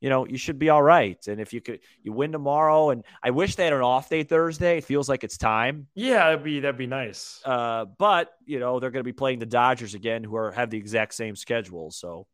you 0.00 0.10
know, 0.10 0.26
you 0.26 0.36
should 0.36 0.58
be 0.58 0.68
all 0.68 0.82
right. 0.82 1.18
And 1.26 1.40
if 1.40 1.52
you 1.52 1.60
could, 1.60 1.80
you 2.02 2.12
win 2.12 2.32
tomorrow. 2.32 2.90
And 2.90 3.02
I 3.22 3.30
wish 3.30 3.54
they 3.54 3.64
had 3.64 3.72
an 3.72 3.80
off 3.80 4.08
day 4.08 4.24
Thursday. 4.24 4.78
It 4.78 4.84
feels 4.84 5.08
like 5.08 5.24
it's 5.24 5.38
time. 5.38 5.86
Yeah, 5.94 6.30
that'd 6.30 6.44
be 6.44 6.60
that'd 6.60 6.76
be 6.76 6.86
nice. 6.86 7.40
Uh, 7.44 7.86
but 7.98 8.30
you 8.44 8.60
know, 8.60 8.78
they're 8.78 8.90
going 8.90 9.04
to 9.04 9.08
be 9.08 9.12
playing 9.12 9.38
the 9.38 9.46
Dodgers 9.46 9.94
again, 9.94 10.22
who 10.22 10.36
are 10.36 10.52
have 10.52 10.70
the 10.70 10.78
exact 10.78 11.14
same 11.14 11.34
schedule. 11.34 11.90
So, 11.90 12.26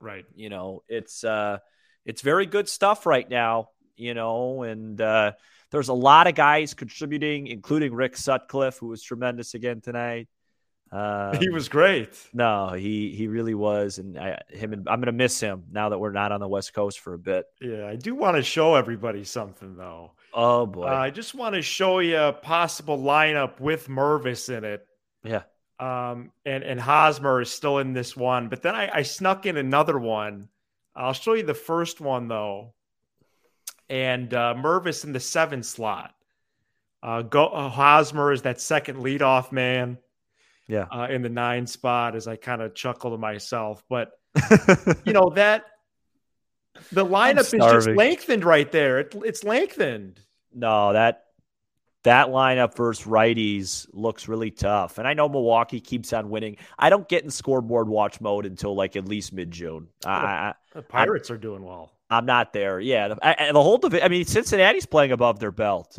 right, 0.00 0.24
you 0.36 0.48
know, 0.48 0.82
it's 0.88 1.24
uh, 1.24 1.58
it's 2.04 2.22
very 2.22 2.46
good 2.46 2.68
stuff 2.68 3.04
right 3.04 3.28
now. 3.28 3.70
You 3.96 4.14
know, 4.14 4.62
and 4.62 5.00
uh, 5.00 5.32
there's 5.72 5.88
a 5.88 5.94
lot 5.94 6.28
of 6.28 6.36
guys 6.36 6.72
contributing, 6.72 7.48
including 7.48 7.92
Rick 7.92 8.16
Sutcliffe, 8.16 8.78
who 8.78 8.86
was 8.86 9.02
tremendous 9.02 9.54
again 9.54 9.80
tonight. 9.80 10.28
Um, 10.90 11.36
he 11.40 11.48
was 11.50 11.68
great. 11.68 12.18
No, 12.32 12.70
he 12.70 13.14
he 13.14 13.28
really 13.28 13.54
was, 13.54 13.98
and 13.98 14.18
I, 14.18 14.40
him 14.48 14.72
and 14.72 14.88
I'm 14.88 15.00
gonna 15.00 15.12
miss 15.12 15.40
him 15.40 15.64
now 15.70 15.90
that 15.90 15.98
we're 15.98 16.12
not 16.12 16.32
on 16.32 16.40
the 16.40 16.48
West 16.48 16.72
Coast 16.74 17.00
for 17.00 17.14
a 17.14 17.18
bit. 17.18 17.46
Yeah, 17.60 17.86
I 17.86 17.96
do 17.96 18.14
want 18.14 18.36
to 18.36 18.42
show 18.42 18.74
everybody 18.74 19.24
something 19.24 19.76
though. 19.76 20.12
Oh 20.32 20.66
boy, 20.66 20.84
uh, 20.84 20.94
I 20.94 21.10
just 21.10 21.34
want 21.34 21.54
to 21.54 21.62
show 21.62 21.98
you 21.98 22.16
a 22.18 22.32
possible 22.32 22.98
lineup 22.98 23.60
with 23.60 23.88
Mervis 23.88 24.54
in 24.54 24.64
it. 24.64 24.86
Yeah. 25.22 25.42
Um, 25.80 26.32
and 26.44 26.64
and 26.64 26.80
Hosmer 26.80 27.40
is 27.40 27.50
still 27.50 27.78
in 27.78 27.92
this 27.92 28.16
one, 28.16 28.48
but 28.48 28.62
then 28.62 28.74
I, 28.74 28.90
I 28.92 29.02
snuck 29.02 29.46
in 29.46 29.56
another 29.56 29.98
one. 29.98 30.48
I'll 30.96 31.12
show 31.12 31.34
you 31.34 31.44
the 31.44 31.54
first 31.54 32.00
one 32.00 32.28
though, 32.28 32.72
and 33.88 34.32
uh, 34.32 34.54
Mervis 34.56 35.04
in 35.04 35.12
the 35.12 35.20
seven 35.20 35.62
slot. 35.62 36.14
Uh, 37.00 37.22
go 37.22 37.46
uh, 37.46 37.68
Hosmer 37.68 38.32
is 38.32 38.42
that 38.42 38.60
second 38.60 38.98
leadoff 38.98 39.52
man 39.52 39.98
yeah, 40.68 40.86
uh, 40.92 41.08
in 41.10 41.22
the 41.22 41.28
nine 41.28 41.66
spot 41.66 42.14
as 42.14 42.28
I 42.28 42.36
kind 42.36 42.62
of 42.62 42.74
chuckle 42.74 43.10
to 43.10 43.18
myself. 43.18 43.82
But 43.88 44.12
you 45.04 45.12
know 45.12 45.30
that 45.34 45.64
the 46.92 47.04
lineup 47.04 47.40
is 47.40 47.50
just 47.50 47.88
lengthened 47.88 48.44
right 48.44 48.70
there. 48.70 49.00
It, 49.00 49.14
it's 49.24 49.42
lengthened. 49.42 50.20
No, 50.54 50.92
that 50.92 51.24
that 52.04 52.28
lineup 52.28 52.76
versus 52.76 53.06
righties 53.06 53.86
looks 53.92 54.28
really 54.28 54.50
tough. 54.50 54.98
And 54.98 55.08
I 55.08 55.14
know 55.14 55.28
Milwaukee 55.28 55.80
keeps 55.80 56.12
on 56.12 56.30
winning. 56.30 56.56
I 56.78 56.90
don't 56.90 57.08
get 57.08 57.24
in 57.24 57.30
scoreboard 57.30 57.88
watch 57.88 58.20
mode 58.20 58.46
until 58.46 58.74
like 58.74 58.96
at 58.96 59.06
least 59.06 59.32
mid 59.32 59.50
June. 59.50 59.88
The, 60.02 60.54
the 60.74 60.82
Pirates 60.82 61.30
I'm, 61.30 61.36
are 61.36 61.38
doing 61.38 61.64
well. 61.64 61.92
I'm 62.10 62.26
not 62.26 62.52
there. 62.52 62.80
Yeah, 62.80 63.08
the, 63.08 63.18
I, 63.22 63.52
the 63.52 63.62
whole 63.62 63.78
division. 63.78 64.04
I 64.04 64.08
mean, 64.08 64.24
Cincinnati's 64.24 64.86
playing 64.86 65.12
above 65.12 65.40
their 65.40 65.52
belt. 65.52 65.98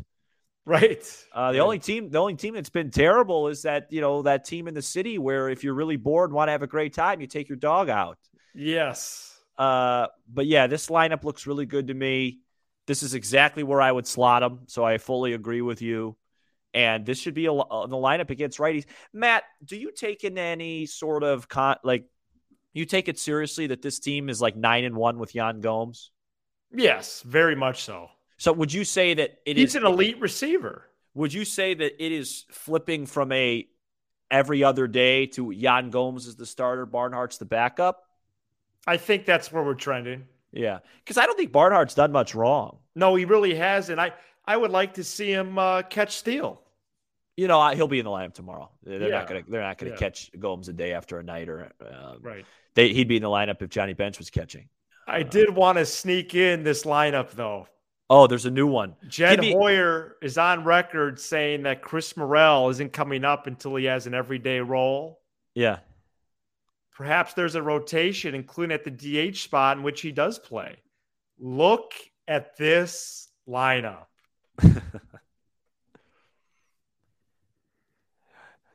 Right. 0.69 1.25
Uh, 1.34 1.51
the 1.51 1.58
right. 1.58 1.63
only 1.63 1.79
team, 1.79 2.12
the 2.12 2.19
only 2.19 2.36
team 2.36 2.53
that's 2.53 2.69
been 2.69 2.91
terrible 2.91 3.47
is 3.47 3.63
that 3.63 3.91
you 3.91 4.01
know 4.01 4.21
that 4.21 4.45
team 4.45 4.67
in 4.67 4.75
the 4.75 4.84
city 4.84 5.17
where 5.17 5.49
if 5.49 5.63
you're 5.63 5.73
really 5.73 5.95
bored, 5.97 6.32
want 6.32 6.49
to 6.49 6.51
have 6.51 6.62
a 6.62 6.67
great 6.67 6.93
time, 6.93 7.21
you 7.21 7.25
take 7.25 7.49
your 7.49 7.55
dog 7.55 7.89
out. 7.89 8.19
Yes. 8.53 9.36
Uh, 9.58 10.08
but 10.32 10.45
yeah, 10.45 10.67
this 10.67 10.86
lineup 10.86 11.23
looks 11.23 11.47
really 11.47 11.65
good 11.65 11.88
to 11.88 11.95
me. 11.95 12.41
This 12.86 13.01
is 13.01 13.15
exactly 13.15 13.63
where 13.63 13.82
I 13.82 13.91
would 13.91 14.05
slot 14.05 14.43
them, 14.43 14.60
so 14.67 14.84
I 14.84 14.99
fully 14.99 15.34
agree 15.34 15.63
with 15.63 15.82
you. 15.82 16.15
And 16.71 17.03
this 17.03 17.17
should 17.17 17.34
be 17.34 17.47
a, 17.47 17.53
uh, 17.53 17.88
the 17.88 17.95
lineup 17.95 18.29
against 18.29 18.60
righties. 18.60 18.86
Matt, 19.12 19.45
do 19.65 19.75
you 19.75 19.91
take 19.91 20.23
in 20.23 20.38
any 20.38 20.86
sort 20.86 21.23
of 21.23 21.47
con 21.47 21.77
like 21.84 22.05
you 22.73 22.86
take 22.86 23.08
it 23.08 23.17
seriously 23.17 23.65
that 23.67 23.82
this 23.82 23.97
team 23.97 24.29
is 24.29 24.39
like 24.39 24.55
nine 24.55 24.84
and 24.84 24.95
one 24.95 25.17
with 25.17 25.34
Yan 25.34 25.62
Gomes? 25.62 26.12
Yes, 26.71 27.23
very 27.23 27.55
much 27.55 27.82
so. 27.84 28.10
So 28.39 28.54
would 28.54 28.73
you 28.73 28.86
say 28.86 29.13
that 29.15 29.39
it 29.45 29.58
He's 29.58 29.71
is, 29.71 29.75
an 29.75 29.86
elite 29.86 30.19
receiver? 30.19 30.86
Would 31.13 31.34
you 31.34 31.43
say 31.43 31.73
that 31.73 32.04
it 32.04 32.12
is 32.12 32.45
flipping 32.49 33.06
from 33.06 33.34
a 33.34 33.67
every 34.32 34.63
other 34.63 34.88
day 34.88 35.25
to 35.28 35.52
Yan 35.52 35.89
Gomes 35.89 36.25
is 36.25 36.38
the 36.38 36.45
starter, 36.45 36.88
Barnhart's 36.88 37.38
the 37.38 37.45
backup? 37.45 38.06
I 38.88 38.95
think 38.95 39.25
that's 39.25 39.52
where 39.52 39.62
we're 39.62 39.73
trending. 39.73 40.25
Yeah, 40.54 40.80
because 41.04 41.17
I 41.17 41.25
don't 41.25 41.38
think 41.38 41.52
Barnhart's 41.52 41.95
done 41.95 42.13
much 42.13 42.34
wrong. 42.34 42.78
No, 42.95 43.13
he 43.15 43.25
really 43.25 43.54
hasn't. 43.56 43.99
I 43.99 44.13
I 44.45 44.56
would 44.56 44.71
like 44.71 44.93
to 44.93 45.04
see 45.04 45.32
him 45.32 45.60
uh, 45.60 45.82
catch 45.82 46.15
Steele. 46.15 46.62
You 47.36 47.49
know, 47.49 47.67
he'll 47.71 47.89
be 47.89 47.99
in 47.99 48.06
the 48.06 48.12
lineup 48.12 48.34
tomorrow. 48.34 48.71
They're 48.84 49.02
yeah. 49.02 49.10
not 49.10 49.28
gonna 49.28 49.43
they're 49.49 49.62
not 49.62 49.78
gonna 49.78 49.91
yeah. 49.91 49.97
catch 49.97 50.32
Gomes 50.39 50.69
a 50.69 50.73
day 50.73 50.93
after 50.93 51.19
a 51.19 51.23
night 51.23 51.49
or 51.49 51.73
um, 51.82 52.19
right. 52.21 52.45
They, 52.73 52.93
he'd 52.93 53.10
be 53.10 53.17
in 53.17 53.21
the 53.21 53.28
lineup 53.28 53.62
if 53.62 53.69
Johnny 53.69 53.93
Bench 53.93 54.17
was 54.17 54.30
catching. 54.30 54.69
I 55.06 55.21
uh, 55.21 55.23
did 55.23 55.54
want 55.54 55.78
to 55.78 55.86
sneak 55.86 56.36
in 56.36 56.63
this 56.63 56.84
lineup 56.84 57.32
though 57.32 57.67
Oh, 58.10 58.26
there's 58.26 58.45
a 58.45 58.52
new 58.52 58.65
one. 58.65 58.95
Jed 59.08 59.39
me- 59.39 59.54
Hoyer 59.54 60.15
is 60.22 60.38
on 60.38 60.63
record 60.63 61.19
saying 61.19 61.63
that 61.63 61.82
Chris 61.82 62.17
Morel 62.17 62.69
isn't 62.69 62.91
coming 62.91 63.24
up 63.24 63.45
until 63.45 63.76
he 63.76 63.86
has 63.86 64.08
an 64.08 64.15
everyday 64.15 64.60
role. 64.62 65.19
Yeah. 65.54 65.80
Perhaps 66.91 67.34
there's 67.34 67.56
a 67.56 67.62
rotation, 67.62 68.34
including 68.34 68.74
at 68.74 68.84
the 68.84 68.91
DH 69.32 69.38
spot 69.38 69.78
in 69.78 69.84
which 69.84 70.02
he 70.02 70.12
does 70.12 70.39
play. 70.39 70.78
Look 71.38 71.93
at 72.28 72.58
this 72.58 73.30
lineup. 73.48 74.08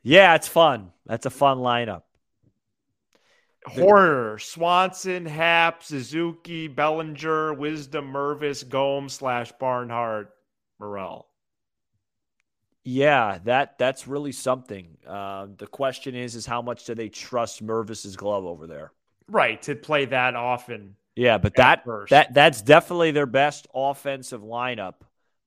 yeah, 0.02 0.34
it's 0.36 0.48
fun. 0.48 0.92
That's 1.06 1.26
a 1.26 1.30
fun 1.30 1.58
lineup. 1.58 2.02
Hoerner, 3.66 4.40
Swanson, 4.40 5.24
Happ, 5.26 5.82
Suzuki, 5.82 6.68
Bellinger, 6.68 7.54
Wisdom, 7.54 8.12
Mervis, 8.12 8.68
Gomes 8.68 9.14
slash 9.14 9.52
Barnhart, 9.52 10.34
Morel. 10.78 11.26
Yeah, 12.84 13.38
that 13.44 13.78
that's 13.78 14.06
really 14.06 14.32
something. 14.32 14.98
Uh, 15.06 15.46
the 15.56 15.66
question 15.66 16.14
is, 16.14 16.34
is 16.34 16.44
how 16.44 16.60
much 16.60 16.84
do 16.84 16.94
they 16.94 17.08
trust 17.08 17.64
Mervis's 17.64 18.16
glove 18.16 18.44
over 18.44 18.66
there? 18.66 18.92
Right 19.28 19.60
to 19.62 19.74
play 19.74 20.04
that 20.06 20.36
often. 20.36 20.96
Yeah, 21.16 21.38
but 21.38 21.54
that 21.56 21.84
first. 21.84 22.10
that 22.10 22.34
that's 22.34 22.60
definitely 22.60 23.12
their 23.12 23.26
best 23.26 23.66
offensive 23.74 24.42
lineup. 24.42 24.94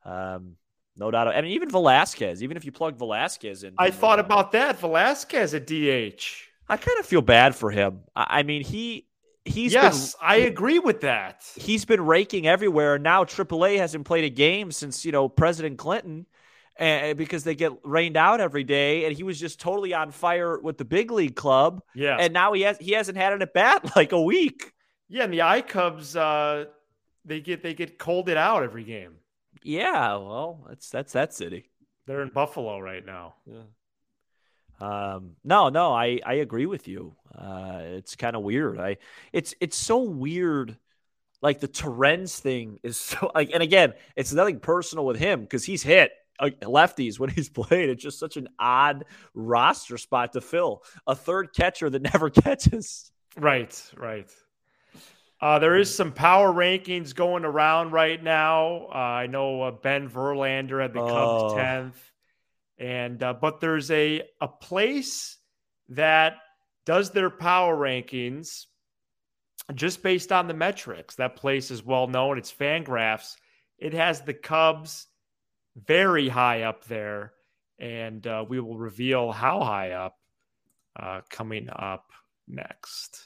Um, 0.03 0.55
no 0.95 1.11
doubt. 1.11 1.27
I 1.27 1.41
mean, 1.41 1.51
even 1.51 1.69
Velazquez. 1.69 2.41
Even 2.41 2.57
if 2.57 2.65
you 2.65 2.71
plug 2.71 2.97
Velazquez 2.97 3.63
in, 3.63 3.75
I 3.77 3.91
thought 3.91 4.19
about 4.19 4.51
that. 4.53 4.79
Velazquez 4.79 5.53
at 5.53 5.67
DH. 5.67 6.46
I 6.69 6.77
kind 6.77 6.99
of 6.99 7.05
feel 7.05 7.21
bad 7.21 7.55
for 7.55 7.71
him. 7.71 8.01
I 8.15 8.43
mean, 8.43 8.63
he 8.63 9.07
he's 9.45 9.73
yes, 9.73 10.13
been, 10.13 10.27
I 10.27 10.35
agree 10.37 10.79
with 10.79 11.01
that. 11.01 11.43
He's 11.55 11.85
been 11.85 12.05
raking 12.05 12.47
everywhere, 12.47 12.95
and 12.95 13.03
now 13.03 13.23
AAA 13.23 13.77
hasn't 13.77 14.05
played 14.05 14.25
a 14.25 14.29
game 14.29 14.71
since 14.71 15.05
you 15.05 15.11
know 15.11 15.29
President 15.29 15.77
Clinton, 15.77 16.25
and 16.77 17.17
because 17.17 17.43
they 17.43 17.55
get 17.55 17.71
rained 17.83 18.17
out 18.17 18.41
every 18.41 18.63
day, 18.63 19.05
and 19.05 19.15
he 19.15 19.23
was 19.23 19.39
just 19.39 19.59
totally 19.59 19.93
on 19.93 20.11
fire 20.11 20.59
with 20.59 20.77
the 20.77 20.85
big 20.85 21.11
league 21.11 21.35
club. 21.35 21.81
Yeah, 21.95 22.17
and 22.19 22.33
now 22.33 22.53
he 22.53 22.61
has 22.61 22.77
he 22.77 22.91
hasn't 22.91 23.17
had 23.17 23.33
an 23.33 23.41
at 23.41 23.53
bat 23.53 23.91
like 23.95 24.11
a 24.11 24.21
week. 24.21 24.73
Yeah, 25.09 25.23
and 25.23 25.33
the 25.33 25.41
I 25.41 25.61
Cubs, 25.61 26.15
uh, 26.15 26.65
they 27.23 27.39
get 27.39 27.63
they 27.63 27.73
get 27.73 27.97
colded 27.97 28.37
out 28.37 28.63
every 28.63 28.83
game. 28.83 29.15
Yeah, 29.63 30.15
well, 30.17 30.65
that's 30.67 30.89
that's 30.89 31.13
that 31.13 31.33
city. 31.33 31.71
They're 32.05 32.21
in 32.21 32.29
Buffalo 32.29 32.79
right 32.79 33.05
now. 33.05 33.35
Yeah. 33.45 33.63
Um, 34.79 35.31
no, 35.43 35.69
no, 35.69 35.93
I, 35.93 36.19
I 36.25 36.35
agree 36.35 36.65
with 36.67 36.87
you. 36.87 37.15
Uh, 37.35 37.79
it's 37.81 38.15
kind 38.15 38.35
of 38.35 38.43
weird. 38.43 38.79
I, 38.79 38.97
it's, 39.33 39.53
it's 39.59 39.77
so 39.77 40.03
weird. 40.03 40.77
Like 41.41 41.59
the 41.59 41.67
Torrens 41.67 42.39
thing 42.39 42.79
is 42.83 42.97
so 42.99 43.31
like, 43.35 43.51
and 43.53 43.61
again, 43.63 43.93
it's 44.15 44.33
nothing 44.33 44.59
personal 44.59 45.05
with 45.05 45.17
him 45.19 45.41
because 45.41 45.63
he's 45.63 45.83
hit 45.83 46.11
uh, 46.39 46.49
lefties 46.61 47.19
when 47.19 47.29
he's 47.29 47.49
played. 47.61 47.89
It's 47.89 48.03
just 48.03 48.19
such 48.19 48.37
an 48.37 48.47
odd 48.59 49.05
roster 49.33 49.97
spot 49.97 50.33
to 50.33 50.41
fill. 50.41 50.83
A 51.05 51.15
third 51.15 51.53
catcher 51.55 51.89
that 51.89 52.01
never 52.13 52.29
catches. 52.29 53.11
Right, 53.37 53.79
right. 53.95 54.29
Uh, 55.39 55.59
there 55.59 55.75
is 55.77 55.93
some 55.93 56.11
power 56.11 56.51
rankings 56.51 57.13
going 57.13 57.45
around 57.45 57.91
right 57.91 58.21
now. 58.23 58.87
Uh, 58.91 58.97
I 58.97 59.27
know 59.27 59.61
uh, 59.61 59.71
Ben 59.71 60.09
Verlander 60.09 60.81
had 60.81 60.93
the 60.93 60.99
Cubs 61.05 61.53
Oh. 61.53 61.55
tenth, 61.55 62.11
and 62.77 63.21
uh, 63.23 63.33
but 63.33 63.59
there's 63.59 63.89
a 63.91 64.23
a 64.41 64.47
place 64.47 65.37
that 65.89 66.35
does 66.85 67.11
their 67.11 67.29
power 67.29 67.75
rankings 67.75 68.65
just 69.75 70.01
based 70.03 70.31
on 70.31 70.47
the 70.47 70.53
metrics. 70.53 71.15
That 71.15 71.35
place 71.35 71.71
is 71.71 71.83
well 71.83 72.07
known. 72.07 72.37
It's 72.37 72.51
Fangraphs. 72.53 73.35
It 73.77 73.93
has 73.93 74.21
the 74.21 74.33
Cubs 74.33 75.07
very 75.75 76.29
high 76.29 76.63
up 76.63 76.85
there, 76.85 77.33
and 77.79 78.25
uh, 78.25 78.45
we 78.47 78.59
will 78.59 78.77
reveal 78.77 79.31
how 79.31 79.61
high 79.61 79.91
up 79.91 80.17
uh, 80.99 81.21
coming 81.29 81.69
up 81.69 82.11
next. 82.47 83.23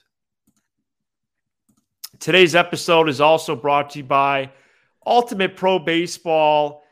Today's 2.20 2.56
episode 2.56 3.08
is 3.08 3.22
also 3.22 3.56
brought 3.56 3.92
to 3.92 4.00
you 4.00 4.06
by 4.06 4.52
Ultimate 5.06 5.56
Pro 5.56 5.80
Baseball 5.80 6.84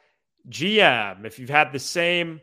GM. 0.50 1.26
If 1.26 1.40
you've 1.40 1.50
had 1.50 1.72
the 1.72 1.80
same 1.80 2.40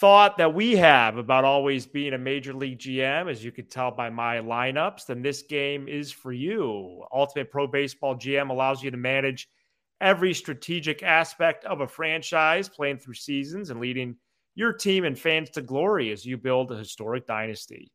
thought 0.00 0.36
that 0.36 0.52
we 0.52 0.76
have 0.76 1.16
about 1.16 1.44
always 1.44 1.86
being 1.86 2.12
a 2.12 2.18
major 2.18 2.52
league 2.52 2.78
GM, 2.78 3.30
as 3.30 3.42
you 3.42 3.50
could 3.50 3.70
tell 3.70 3.90
by 3.90 4.10
my 4.10 4.38
lineups, 4.38 5.06
then 5.06 5.22
this 5.22 5.42
game 5.42 5.88
is 5.88 6.12
for 6.12 6.32
you. 6.32 7.02
Ultimate 7.12 7.50
Pro 7.50 7.66
Baseball 7.66 8.14
GM 8.14 8.50
allows 8.50 8.82
you 8.82 8.90
to 8.90 8.96
manage 8.96 9.48
every 10.00 10.34
strategic 10.34 11.02
aspect 11.02 11.64
of 11.64 11.80
a 11.80 11.88
franchise, 11.88 12.68
playing 12.68 12.98
through 12.98 13.14
seasons 13.14 13.70
and 13.70 13.80
leading 13.80 14.16
your 14.54 14.72
team 14.72 15.04
and 15.04 15.18
fans 15.18 15.48
to 15.50 15.62
glory 15.62 16.12
as 16.12 16.26
you 16.26 16.36
build 16.36 16.70
a 16.70 16.76
historic 16.76 17.26
dynasty. 17.26 17.90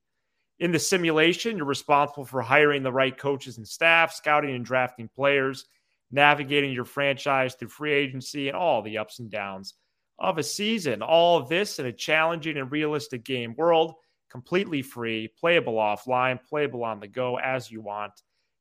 In 0.59 0.71
the 0.71 0.79
simulation, 0.79 1.57
you're 1.57 1.65
responsible 1.65 2.25
for 2.25 2.41
hiring 2.41 2.81
the 2.81 2.91
right 2.91 3.15
coaches 3.15 3.57
and 3.57 3.67
staff, 3.67 4.11
scouting 4.11 4.55
and 4.55 4.65
drafting 4.65 5.07
players, 5.07 5.65
navigating 6.11 6.71
your 6.71 6.85
franchise 6.85 7.53
through 7.53 7.69
free 7.69 7.93
agency 7.93 8.47
and 8.47 8.57
all 8.57 8.81
the 8.81 8.97
ups 8.97 9.19
and 9.19 9.29
downs 9.29 9.75
of 10.21 10.37
a 10.37 10.43
season. 10.43 11.01
All 11.01 11.37
of 11.37 11.49
this 11.49 11.79
in 11.79 11.87
a 11.87 11.91
challenging 11.91 12.57
and 12.57 12.71
realistic 12.71 13.25
game 13.25 13.55
world, 13.57 13.95
completely 14.29 14.83
free, 14.83 15.27
playable 15.27 15.73
offline, 15.73 16.39
playable 16.47 16.83
on 16.83 16.99
the 16.99 17.07
go 17.07 17.39
as 17.39 17.71
you 17.71 17.81
want 17.81 18.13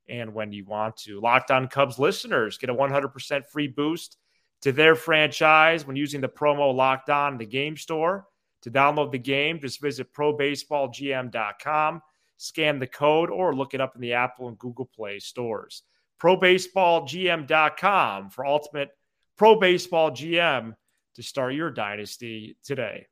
and 0.09 0.33
when 0.33 0.53
you 0.53 0.64
want 0.64 0.96
to. 0.96 1.20
Locked 1.20 1.51
on 1.51 1.68
Cubs 1.68 1.99
listeners 1.99 2.57
get 2.57 2.70
a 2.70 2.75
100% 2.75 3.44
free 3.46 3.68
boost 3.68 4.16
to 4.62 4.73
their 4.73 4.94
franchise 4.94 5.87
when 5.87 5.96
using 5.96 6.23
the 6.23 6.29
promo 6.29 6.75
Locked 6.75 7.11
On 7.11 7.35
in 7.35 7.38
the 7.38 7.46
game 7.46 7.77
store. 7.77 8.27
To 8.62 8.70
download 8.70 9.12
the 9.12 9.18
game, 9.18 9.61
just 9.61 9.81
visit 9.81 10.12
probaseballgm.com, 10.12 12.03
scan 12.37 12.79
the 12.79 12.87
code, 12.87 13.31
or 13.31 13.55
look 13.55 13.73
it 13.75 13.81
up 13.81 13.94
in 13.94 14.03
the 14.03 14.12
Apple 14.14 14.49
and 14.49 14.59
Google 14.59 14.90
Play 14.94 15.18
stores. 15.18 15.83
probaseballgm.com 16.20 18.31
for 18.31 18.44
ultimate 18.44 18.90
pro 19.38 19.59
baseball 19.59 20.11
GM 20.11 20.75
to 21.14 21.23
start 21.23 21.55
your 21.55 21.70
dynasty 21.70 22.57
today. 22.64 23.07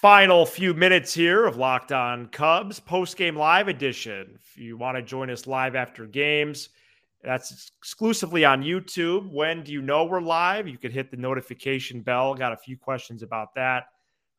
Final 0.00 0.44
few 0.44 0.74
minutes 0.74 1.14
here 1.14 1.46
of 1.46 1.56
Locked 1.56 1.92
On 1.92 2.26
Cubs 2.26 2.80
post 2.80 3.16
game 3.16 3.36
live 3.36 3.68
edition. 3.68 4.32
If 4.34 4.56
you 4.56 4.76
want 4.76 4.96
to 4.96 5.02
join 5.02 5.30
us 5.30 5.46
live 5.46 5.76
after 5.76 6.06
games, 6.06 6.70
that's 7.22 7.70
exclusively 7.78 8.44
on 8.44 8.64
YouTube. 8.64 9.30
When 9.30 9.62
do 9.62 9.72
you 9.72 9.80
know 9.80 10.04
we're 10.04 10.20
live? 10.20 10.66
You 10.66 10.76
could 10.76 10.92
hit 10.92 11.12
the 11.12 11.16
notification 11.16 12.00
bell. 12.00 12.34
Got 12.34 12.52
a 12.52 12.56
few 12.56 12.76
questions 12.76 13.22
about 13.22 13.54
that 13.54 13.84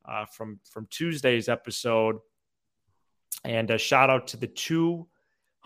uh, 0.05 0.25
from 0.25 0.59
from 0.69 0.87
Tuesday's 0.89 1.47
episode. 1.47 2.17
And 3.45 3.71
a 3.71 3.77
shout 3.77 4.09
out 4.09 4.27
to 4.27 4.37
the 4.37 4.47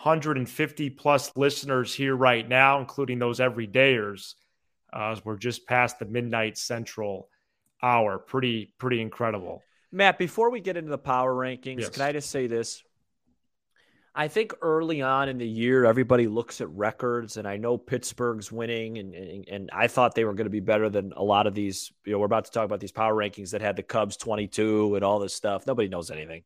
250 0.04 0.90
plus 0.92 1.36
listeners 1.36 1.94
here 1.94 2.16
right 2.16 2.48
now, 2.48 2.80
including 2.80 3.20
those 3.20 3.40
everydayers. 3.40 4.36
Uh, 4.94 5.12
as 5.12 5.26
we're 5.26 5.36
just 5.38 5.68
past 5.68 6.00
the 6.00 6.06
midnight 6.06 6.58
central 6.58 7.30
hour. 7.84 8.18
Pretty 8.18 8.74
pretty 8.78 9.02
incredible. 9.02 9.62
Matt, 9.92 10.18
before 10.18 10.50
we 10.50 10.60
get 10.62 10.78
into 10.78 10.90
the 10.90 10.98
power 10.98 11.34
rankings, 11.34 11.82
Yes. 11.82 11.90
can 11.90 12.04
I 12.04 12.12
just 12.14 12.30
say 12.30 12.48
this? 12.48 12.84
I 14.16 14.30
think 14.30 14.54
early 14.62 15.02
on 15.02 15.30
in 15.30 15.38
the 15.38 15.48
year, 15.48 15.86
everybody 15.86 16.26
looks 16.28 16.60
at 16.60 16.70
records, 16.70 17.38
and 17.38 17.48
I 17.48 17.58
know 17.58 17.78
Pittsburgh's 17.78 18.52
winning, 18.52 18.98
and 18.98 19.14
and, 19.14 19.48
and 19.48 19.70
I 19.74 19.88
thought 19.88 20.16
they 20.16 20.24
were 20.24 20.34
going 20.34 20.46
to 20.48 20.52
be 20.52 20.60
better 20.60 20.90
than 20.90 21.14
a 21.16 21.24
lot 21.24 21.48
of 21.48 21.54
these. 21.54 21.92
You 22.06 22.14
know, 22.14 22.20
we're 22.20 22.26
about 22.26 22.46
to 22.46 22.52
talk 22.52 22.66
about 22.66 22.80
these 22.80 22.92
power 22.92 23.14
rankings 23.14 23.52
that 23.52 23.62
had 23.62 23.76
the 23.76 23.84
Cubs 23.84 24.18
22 24.18 24.96
and 24.96 25.04
all 25.04 25.20
this 25.20 25.36
stuff. 25.36 25.68
Nobody 25.68 25.88
knows 25.90 26.10
anything. 26.10 26.44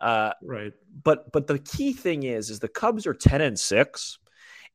Uh, 0.00 0.32
Right. 0.42 0.72
but 1.02 1.30
but 1.32 1.46
the 1.46 1.58
key 1.58 1.92
thing 1.92 2.22
is, 2.22 2.50
is 2.50 2.60
the 2.60 2.68
Cubs 2.68 3.06
are 3.06 3.14
10 3.14 3.40
and 3.40 3.58
six, 3.58 4.18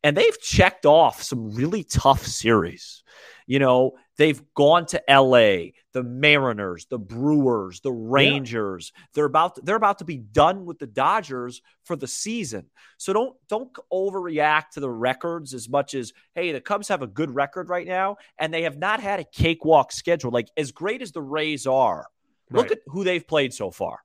and 0.03 0.15
they've 0.15 0.39
checked 0.39 0.85
off 0.85 1.23
some 1.23 1.51
really 1.51 1.83
tough 1.83 2.25
series. 2.25 3.03
You 3.47 3.59
know, 3.59 3.93
they've 4.17 4.41
gone 4.55 4.87
to 4.87 5.01
LA, 5.07 5.71
the 5.93 6.03
Mariners, 6.03 6.87
the 6.87 6.97
Brewers, 6.97 7.79
the 7.81 7.91
Rangers. 7.91 8.91
They're 9.13 9.25
about 9.25 9.63
they're 9.63 9.75
about 9.75 9.99
to 9.99 10.05
be 10.05 10.17
done 10.17 10.65
with 10.65 10.79
the 10.79 10.87
Dodgers 10.87 11.61
for 11.83 11.95
the 11.95 12.07
season. 12.07 12.69
So 12.97 13.13
don't 13.13 13.35
don't 13.47 13.71
overreact 13.91 14.69
to 14.73 14.79
the 14.79 14.89
records 14.89 15.53
as 15.53 15.69
much 15.69 15.93
as 15.93 16.11
hey, 16.33 16.51
the 16.51 16.61
Cubs 16.61 16.87
have 16.87 17.01
a 17.01 17.07
good 17.07 17.33
record 17.33 17.69
right 17.69 17.87
now 17.87 18.17
and 18.39 18.53
they 18.53 18.63
have 18.63 18.77
not 18.77 18.99
had 18.99 19.19
a 19.19 19.25
cakewalk 19.25 19.91
schedule. 19.91 20.31
Like 20.31 20.49
as 20.57 20.71
great 20.71 21.01
as 21.01 21.11
the 21.11 21.21
Rays 21.21 21.67
are, 21.67 22.07
look 22.51 22.71
at 22.71 22.79
who 22.87 23.03
they've 23.03 23.27
played 23.27 23.53
so 23.53 23.69
far. 23.71 23.99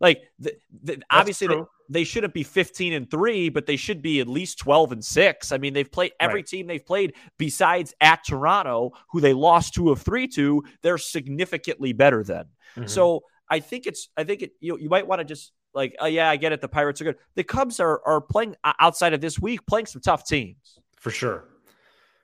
Like 0.00 0.22
the, 0.38 0.54
the, 0.82 1.02
obviously 1.10 1.46
they, 1.48 1.60
they 1.90 2.04
shouldn't 2.04 2.32
be 2.34 2.42
15 2.42 2.92
and 2.94 3.10
3 3.10 3.50
but 3.50 3.66
they 3.66 3.76
should 3.76 4.00
be 4.00 4.20
at 4.20 4.28
least 4.28 4.58
12 4.60 4.92
and 4.92 5.04
6 5.04 5.52
i 5.52 5.58
mean 5.58 5.74
they've 5.74 5.90
played 5.90 6.12
every 6.20 6.36
Right. 6.40 6.46
team 6.46 6.66
they've 6.66 6.84
played 6.86 7.14
besides 7.36 7.92
at 8.00 8.24
toronto 8.24 8.92
who 9.10 9.20
they 9.20 9.32
lost 9.34 9.74
two 9.74 9.90
of 9.90 10.00
three 10.00 10.26
to 10.28 10.62
they're 10.82 10.96
significantly 10.98 11.92
better 11.92 12.22
than 12.24 12.46
Mhm. 12.76 12.88
so 12.88 13.22
i 13.50 13.60
think 13.60 13.86
it's 13.86 14.08
i 14.16 14.24
think 14.24 14.40
it 14.42 14.52
you, 14.60 14.78
you 14.78 14.88
might 14.88 15.06
want 15.06 15.18
to 15.18 15.24
just 15.24 15.52
like 15.74 15.94
oh 16.00 16.06
yeah 16.06 16.30
i 16.30 16.36
get 16.36 16.52
it 16.52 16.60
the 16.60 16.68
pirates 16.68 17.00
are 17.00 17.04
good 17.04 17.16
the 17.34 17.44
cubs 17.44 17.78
are 17.80 18.00
are 18.06 18.20
playing 18.20 18.54
outside 18.78 19.12
of 19.12 19.20
this 19.20 19.38
week 19.38 19.66
playing 19.66 19.86
some 19.86 20.00
tough 20.00 20.24
teams 20.26 20.78
for 20.96 21.10
sure. 21.10 21.44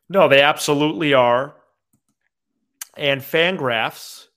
No, 0.08 0.28
they 0.28 0.40
absolutely 0.42 1.14
are. 1.14 1.56
And 2.96 3.20
Fangraphs 3.20 4.28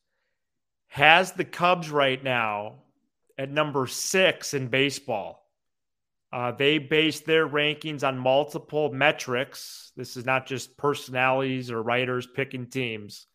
has 0.88 1.34
the 1.34 1.46
Cubs 1.46 1.92
right 1.92 2.24
now 2.24 2.76
at 3.40 3.50
number 3.50 3.88
six 3.88 4.54
in 4.54 4.68
baseball. 4.68 5.46
Uh, 6.32 6.52
they 6.52 6.78
base 6.78 7.22
their 7.22 7.48
rankings 7.48 8.08
on 8.08 8.20
multiple 8.20 8.94
metrics. 8.94 9.92
This 9.96 10.16
is 10.16 10.26
not 10.26 10.46
just 10.46 10.78
personalities 10.78 11.72
or 11.72 11.82
writers 11.82 12.28
picking 12.28 12.68
teams, 12.68 13.26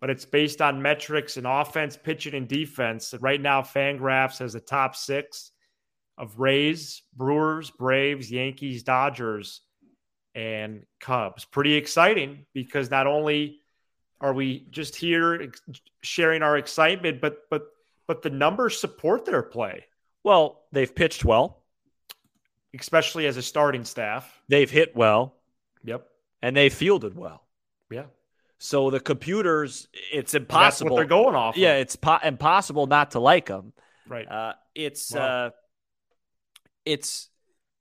but 0.00 0.10
it's 0.10 0.24
based 0.24 0.60
on 0.60 0.82
metrics 0.82 1.36
in 1.36 1.46
offense, 1.46 1.96
pitching, 1.96 2.34
and 2.34 2.48
defense. 2.48 3.12
And 3.12 3.22
right 3.22 3.40
now, 3.40 3.62
Fangraphs 3.62 4.38
has 4.38 4.54
the 4.54 4.60
top 4.60 4.96
six 4.96 5.52
of 6.18 6.40
Rays, 6.40 7.02
Brewers, 7.14 7.70
Braves, 7.70 8.32
Yankees, 8.32 8.82
Dodgers, 8.82 9.60
and 10.34 10.84
Cubs. 10.98 11.44
Pretty 11.44 11.74
exciting 11.74 12.46
because 12.54 12.90
not 12.90 13.06
only 13.06 13.60
are 14.20 14.32
we 14.32 14.66
just 14.70 14.96
here 14.96 15.52
sharing 16.02 16.42
our 16.42 16.56
excitement, 16.56 17.20
but 17.20 17.42
but 17.50 17.68
but 18.06 18.22
the 18.22 18.30
numbers 18.30 18.78
support 18.80 19.24
their 19.24 19.42
play, 19.42 19.84
well 20.22 20.62
they've 20.72 20.94
pitched 20.94 21.24
well 21.24 21.62
especially 22.78 23.26
as 23.26 23.36
a 23.38 23.42
starting 23.42 23.84
staff. 23.84 24.42
they've 24.48 24.70
hit 24.70 24.94
well 24.94 25.34
Yep. 25.84 26.06
and 26.42 26.56
they 26.56 26.68
fielded 26.68 27.16
well 27.16 27.42
Yeah. 27.90 28.04
so 28.58 28.90
the 28.90 29.00
computers 29.00 29.88
it's 30.12 30.34
impossible. 30.34 30.88
That's 30.88 30.90
what 30.92 30.96
they're 30.96 31.04
going 31.24 31.34
off. 31.34 31.54
of. 31.54 31.58
yeah 31.58 31.76
it's 31.76 31.96
po- 31.96 32.18
impossible 32.22 32.86
not 32.86 33.12
to 33.12 33.20
like 33.20 33.46
them 33.46 33.72
Right. 34.08 34.28
Uh, 34.30 34.52
it's 34.74 35.12
Wow. 35.12 35.20
uh, 35.46 35.50
it's 36.84 37.28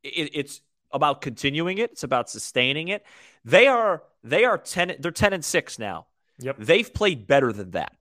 it, 0.03 0.31
it's 0.33 0.61
about 0.91 1.21
continuing 1.21 1.77
it. 1.77 1.91
It's 1.91 2.03
about 2.03 2.29
sustaining 2.29 2.87
it. 2.87 3.03
They 3.43 3.67
are 3.67 4.01
they 4.23 4.45
are 4.45 4.57
ten. 4.57 4.95
They're 4.99 5.11
ten 5.11 5.33
and 5.33 5.45
six 5.45 5.77
now. 5.77 6.07
yep. 6.39 6.55
They've 6.57 6.91
played 6.91 7.27
better 7.27 7.53
than 7.53 7.71
that. 7.71 7.95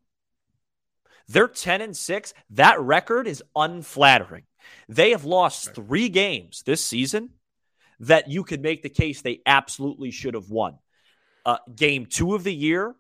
They're 1.28 1.48
ten 1.48 1.80
and 1.80 1.96
six. 1.96 2.34
That 2.50 2.80
record 2.80 3.26
is 3.26 3.42
unflattering. 3.56 4.44
They 4.88 5.10
have 5.10 5.24
lost 5.24 5.74
three 5.74 6.08
games 6.08 6.62
this 6.64 6.84
season 6.84 7.30
that 8.00 8.28
you 8.28 8.44
could 8.44 8.62
make 8.62 8.82
the 8.82 8.88
case 8.88 9.22
they 9.22 9.40
absolutely 9.46 10.10
should 10.10 10.34
have 10.34 10.50
won. 10.50 10.78
Uh, 11.46 11.58
game 11.74 12.06
two 12.06 12.34
of 12.34 12.44
the 12.44 12.54
year, 12.54 12.94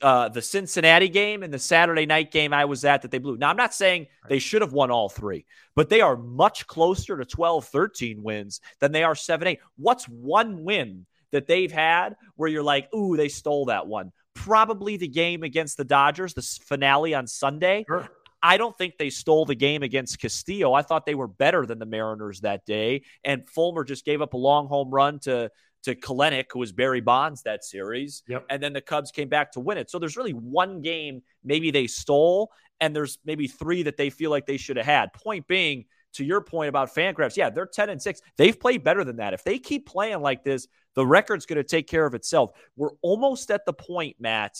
uh, 0.00 0.28
the 0.28 0.42
Cincinnati 0.42 1.08
game 1.08 1.42
and 1.42 1.52
the 1.52 1.58
Saturday 1.58 2.06
night 2.06 2.30
game 2.30 2.52
I 2.52 2.64
was 2.64 2.84
at 2.84 3.02
that 3.02 3.10
they 3.10 3.18
blew. 3.18 3.36
Now, 3.36 3.50
I'm 3.50 3.56
not 3.56 3.74
saying 3.74 4.06
they 4.28 4.38
should 4.38 4.62
have 4.62 4.72
won 4.72 4.90
all 4.90 5.08
three, 5.08 5.44
but 5.74 5.88
they 5.88 6.00
are 6.00 6.16
much 6.16 6.66
closer 6.66 7.16
to 7.16 7.24
12, 7.24 7.66
13 7.66 8.22
wins 8.22 8.60
than 8.80 8.92
they 8.92 9.02
are 9.02 9.14
7, 9.14 9.46
8. 9.46 9.58
What's 9.76 10.04
one 10.04 10.62
win 10.62 11.06
that 11.32 11.46
they've 11.46 11.72
had 11.72 12.16
where 12.36 12.48
you're 12.48 12.62
like, 12.62 12.92
ooh, 12.94 13.16
they 13.16 13.28
stole 13.28 13.66
that 13.66 13.86
one? 13.86 14.12
Probably 14.44 14.96
the 14.96 15.08
game 15.08 15.42
against 15.42 15.76
the 15.76 15.84
Dodgers, 15.84 16.34
the 16.34 16.42
finale 16.42 17.14
on 17.14 17.26
Sunday. 17.26 17.84
Sure. 17.86 18.08
I 18.42 18.56
don't 18.56 18.76
think 18.78 18.98
they 18.98 19.10
stole 19.10 19.44
the 19.44 19.54
game 19.54 19.82
against 19.82 20.20
Castillo. 20.20 20.72
I 20.72 20.82
thought 20.82 21.06
they 21.06 21.16
were 21.16 21.26
better 21.26 21.66
than 21.66 21.78
the 21.78 21.86
Mariners 21.86 22.40
that 22.42 22.64
day. 22.64 23.02
And 23.24 23.48
Fulmer 23.48 23.84
just 23.84 24.04
gave 24.04 24.22
up 24.22 24.34
a 24.34 24.36
long 24.36 24.68
home 24.68 24.90
run 24.90 25.18
to 25.20 25.50
to 25.84 25.94
Kelenic, 25.94 26.46
who 26.52 26.58
was 26.58 26.72
Barry 26.72 27.00
Bonds 27.00 27.42
that 27.42 27.64
series. 27.64 28.22
Yep. 28.28 28.46
And 28.50 28.62
then 28.62 28.72
the 28.72 28.80
Cubs 28.80 29.10
came 29.10 29.28
back 29.28 29.52
to 29.52 29.60
win 29.60 29.78
it. 29.78 29.90
So 29.90 29.98
there's 29.98 30.16
really 30.16 30.32
one 30.32 30.82
game 30.82 31.22
maybe 31.44 31.70
they 31.70 31.86
stole, 31.86 32.50
and 32.80 32.94
there's 32.94 33.18
maybe 33.24 33.46
three 33.46 33.84
that 33.84 33.96
they 33.96 34.10
feel 34.10 34.30
like 34.30 34.46
they 34.46 34.56
should 34.56 34.76
have 34.76 34.86
had. 34.86 35.12
Point 35.12 35.46
being, 35.46 35.84
to 36.18 36.24
your 36.24 36.40
point 36.40 36.68
about 36.68 36.94
Fangraphs, 36.94 37.36
yeah, 37.36 37.50
they're 37.50 37.66
10 37.66 37.90
and 37.90 38.02
6. 38.02 38.20
They've 38.36 38.58
played 38.58 38.84
better 38.84 39.04
than 39.04 39.16
that. 39.16 39.34
If 39.34 39.42
they 39.44 39.58
keep 39.58 39.86
playing 39.86 40.20
like 40.20 40.44
this, 40.44 40.68
the 40.94 41.06
record's 41.06 41.46
going 41.46 41.56
to 41.56 41.64
take 41.64 41.88
care 41.88 42.04
of 42.04 42.14
itself. 42.14 42.50
We're 42.76 42.94
almost 43.02 43.50
at 43.50 43.64
the 43.64 43.72
point, 43.72 44.16
Matt. 44.20 44.58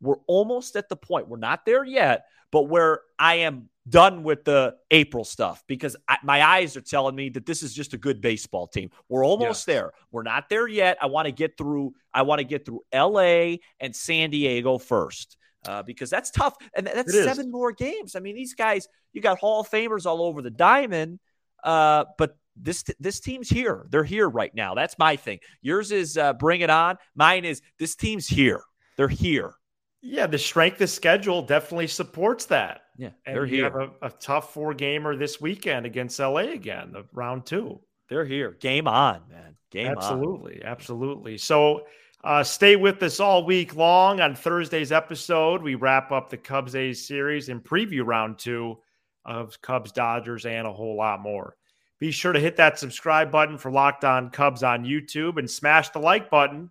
We're 0.00 0.20
almost 0.26 0.76
at 0.76 0.88
the 0.88 0.96
point. 0.96 1.28
We're 1.28 1.36
not 1.36 1.66
there 1.66 1.84
yet, 1.84 2.24
but 2.50 2.68
where 2.68 3.00
I 3.18 3.36
am 3.36 3.68
done 3.88 4.22
with 4.22 4.44
the 4.44 4.76
April 4.90 5.24
stuff 5.24 5.64
because 5.66 5.96
I, 6.08 6.18
my 6.22 6.42
eyes 6.42 6.76
are 6.76 6.80
telling 6.80 7.16
me 7.16 7.28
that 7.30 7.44
this 7.44 7.62
is 7.62 7.74
just 7.74 7.92
a 7.92 7.98
good 7.98 8.20
baseball 8.20 8.66
team. 8.66 8.90
We're 9.08 9.24
almost 9.24 9.66
there. 9.66 9.92
We're 10.12 10.22
not 10.22 10.48
there 10.48 10.68
yet. 10.68 10.98
I 11.02 11.06
want 11.06 11.26
to 11.26 11.32
get 11.32 11.58
through. 11.58 11.94
I 12.14 12.22
want 12.22 12.38
to 12.38 12.44
get 12.44 12.64
through 12.64 12.82
L.A. 12.92 13.60
and 13.80 13.94
San 13.94 14.30
Diego 14.30 14.78
first. 14.78 15.36
Uh, 15.66 15.82
because 15.82 16.08
that's 16.08 16.30
tough, 16.30 16.54
and 16.74 16.86
that's 16.86 17.12
seven 17.12 17.50
more 17.50 17.70
games. 17.72 18.16
I 18.16 18.20
mean, 18.20 18.34
these 18.34 18.54
guys, 18.54 18.88
you 19.12 19.20
got 19.20 19.38
Hall 19.38 19.60
of 19.60 19.68
Famers 19.68 20.06
all 20.06 20.22
over 20.22 20.40
the 20.40 20.50
diamond, 20.50 21.20
uh, 21.62 22.06
but 22.16 22.36
this 22.56 22.84
this 22.98 23.20
team's 23.20 23.48
here. 23.48 23.86
They're 23.90 24.04
here 24.04 24.28
right 24.28 24.54
now. 24.54 24.74
That's 24.74 24.98
my 24.98 25.16
thing. 25.16 25.38
Yours 25.60 25.92
is 25.92 26.16
uh, 26.16 26.32
bring 26.34 26.62
it 26.62 26.70
on. 26.70 26.96
Mine 27.14 27.44
is 27.44 27.60
this 27.78 27.94
team's 27.94 28.26
here. 28.26 28.62
They're 28.96 29.08
here. 29.08 29.54
Yeah, 30.02 30.26
the 30.26 30.38
strength 30.38 30.80
of 30.80 30.88
schedule 30.88 31.42
definitely 31.42 31.86
supports 31.88 32.46
that. 32.46 32.82
Yeah, 32.96 33.10
And 33.26 33.36
they're 33.36 33.46
here. 33.46 33.64
have 33.64 33.74
a, 33.74 33.90
a 34.06 34.10
tough 34.10 34.54
four 34.54 34.72
gamer 34.72 35.14
this 35.16 35.40
weekend 35.40 35.84
against 35.84 36.18
LA 36.18 36.52
again, 36.52 36.92
the 36.92 37.04
round 37.12 37.44
two. 37.44 37.80
They're 38.08 38.24
here. 38.24 38.52
Game 38.60 38.88
on, 38.88 39.22
man. 39.28 39.56
Game 39.70 39.88
on. 39.88 39.96
absolutely, 39.98 40.62
absolutely. 40.64 41.38
So 41.38 41.84
uh, 42.22 42.44
stay 42.44 42.76
with 42.76 43.02
us 43.02 43.18
all 43.18 43.44
week 43.44 43.74
long. 43.74 44.20
On 44.20 44.34
Thursday's 44.34 44.92
episode, 44.92 45.62
we 45.62 45.74
wrap 45.74 46.12
up 46.12 46.28
the 46.28 46.36
Cubs 46.36 46.74
A's 46.74 47.06
series 47.06 47.48
and 47.48 47.64
preview 47.64 48.04
round 48.04 48.38
two 48.38 48.78
of 49.24 49.60
Cubs 49.62 49.92
Dodgers 49.92 50.44
and 50.44 50.66
a 50.66 50.72
whole 50.72 50.96
lot 50.96 51.20
more. 51.20 51.56
Be 51.98 52.10
sure 52.10 52.32
to 52.32 52.40
hit 52.40 52.56
that 52.56 52.78
subscribe 52.78 53.30
button 53.30 53.56
for 53.56 53.70
Locked 53.70 54.04
On 54.04 54.30
Cubs 54.30 54.62
on 54.62 54.84
YouTube 54.84 55.38
and 55.38 55.50
smash 55.50 55.90
the 55.90 55.98
like 55.98 56.30
button, 56.30 56.70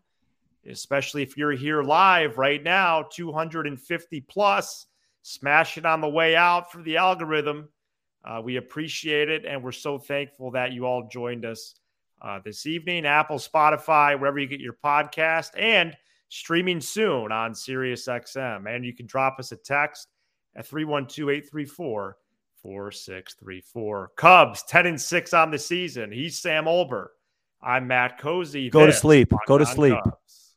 especially 0.68 1.24
if 1.24 1.38
you're 1.38 1.52
here 1.52 1.82
live 1.82 2.38
right 2.38 2.62
now, 2.62 3.04
250 3.12 4.22
plus. 4.22 4.86
Smash 5.22 5.78
it 5.78 5.86
on 5.86 6.02
the 6.02 6.10
way 6.10 6.36
out 6.36 6.72
for 6.72 6.82
the 6.82 6.98
algorithm. 6.98 7.70
Uh, 8.24 8.42
we 8.44 8.58
appreciate 8.58 9.30
it, 9.30 9.46
and 9.46 9.64
we're 9.64 9.72
so 9.72 9.98
thankful 9.98 10.52
that 10.52 10.74
you 10.74 10.86
all 10.86 11.08
joined 11.08 11.46
us 11.46 11.76
uh, 12.22 12.40
this 12.44 12.66
evening. 12.66 13.06
Apple, 13.06 13.38
Spotify, 13.38 14.20
wherever 14.20 14.40
you 14.40 14.48
get 14.48 14.60
your 14.60 14.78
podcast, 14.84 15.52
and 15.58 15.96
streaming 16.30 16.82
soon 16.82 17.32
on 17.32 17.54
SiriusXM. 17.54 18.74
And 18.74 18.86
you 18.86 18.94
can 18.94 19.06
drop 19.06 19.40
us 19.40 19.52
a 19.52 19.58
text 19.58 20.08
at 20.56 20.68
312 20.68 21.30
834 21.30 22.18
4634. 22.62 24.12
Cubs 24.16 24.64
10 24.64 24.86
and 24.86 25.02
6 25.02 25.34
on 25.34 25.52
the 25.52 25.60
season. 25.60 26.12
He's 26.12 26.40
Sam 26.40 26.66
Olbur. 26.66 27.08
I'm 27.62 27.88
Matt 27.88 28.20
Cozzi. 28.20 28.72
Go 28.72 28.86
to 28.86 28.94
sleep. 28.94 29.32
Go 29.48 29.58
to 29.58 29.66
sleep. 29.66 29.98
Cubs. 30.04 30.49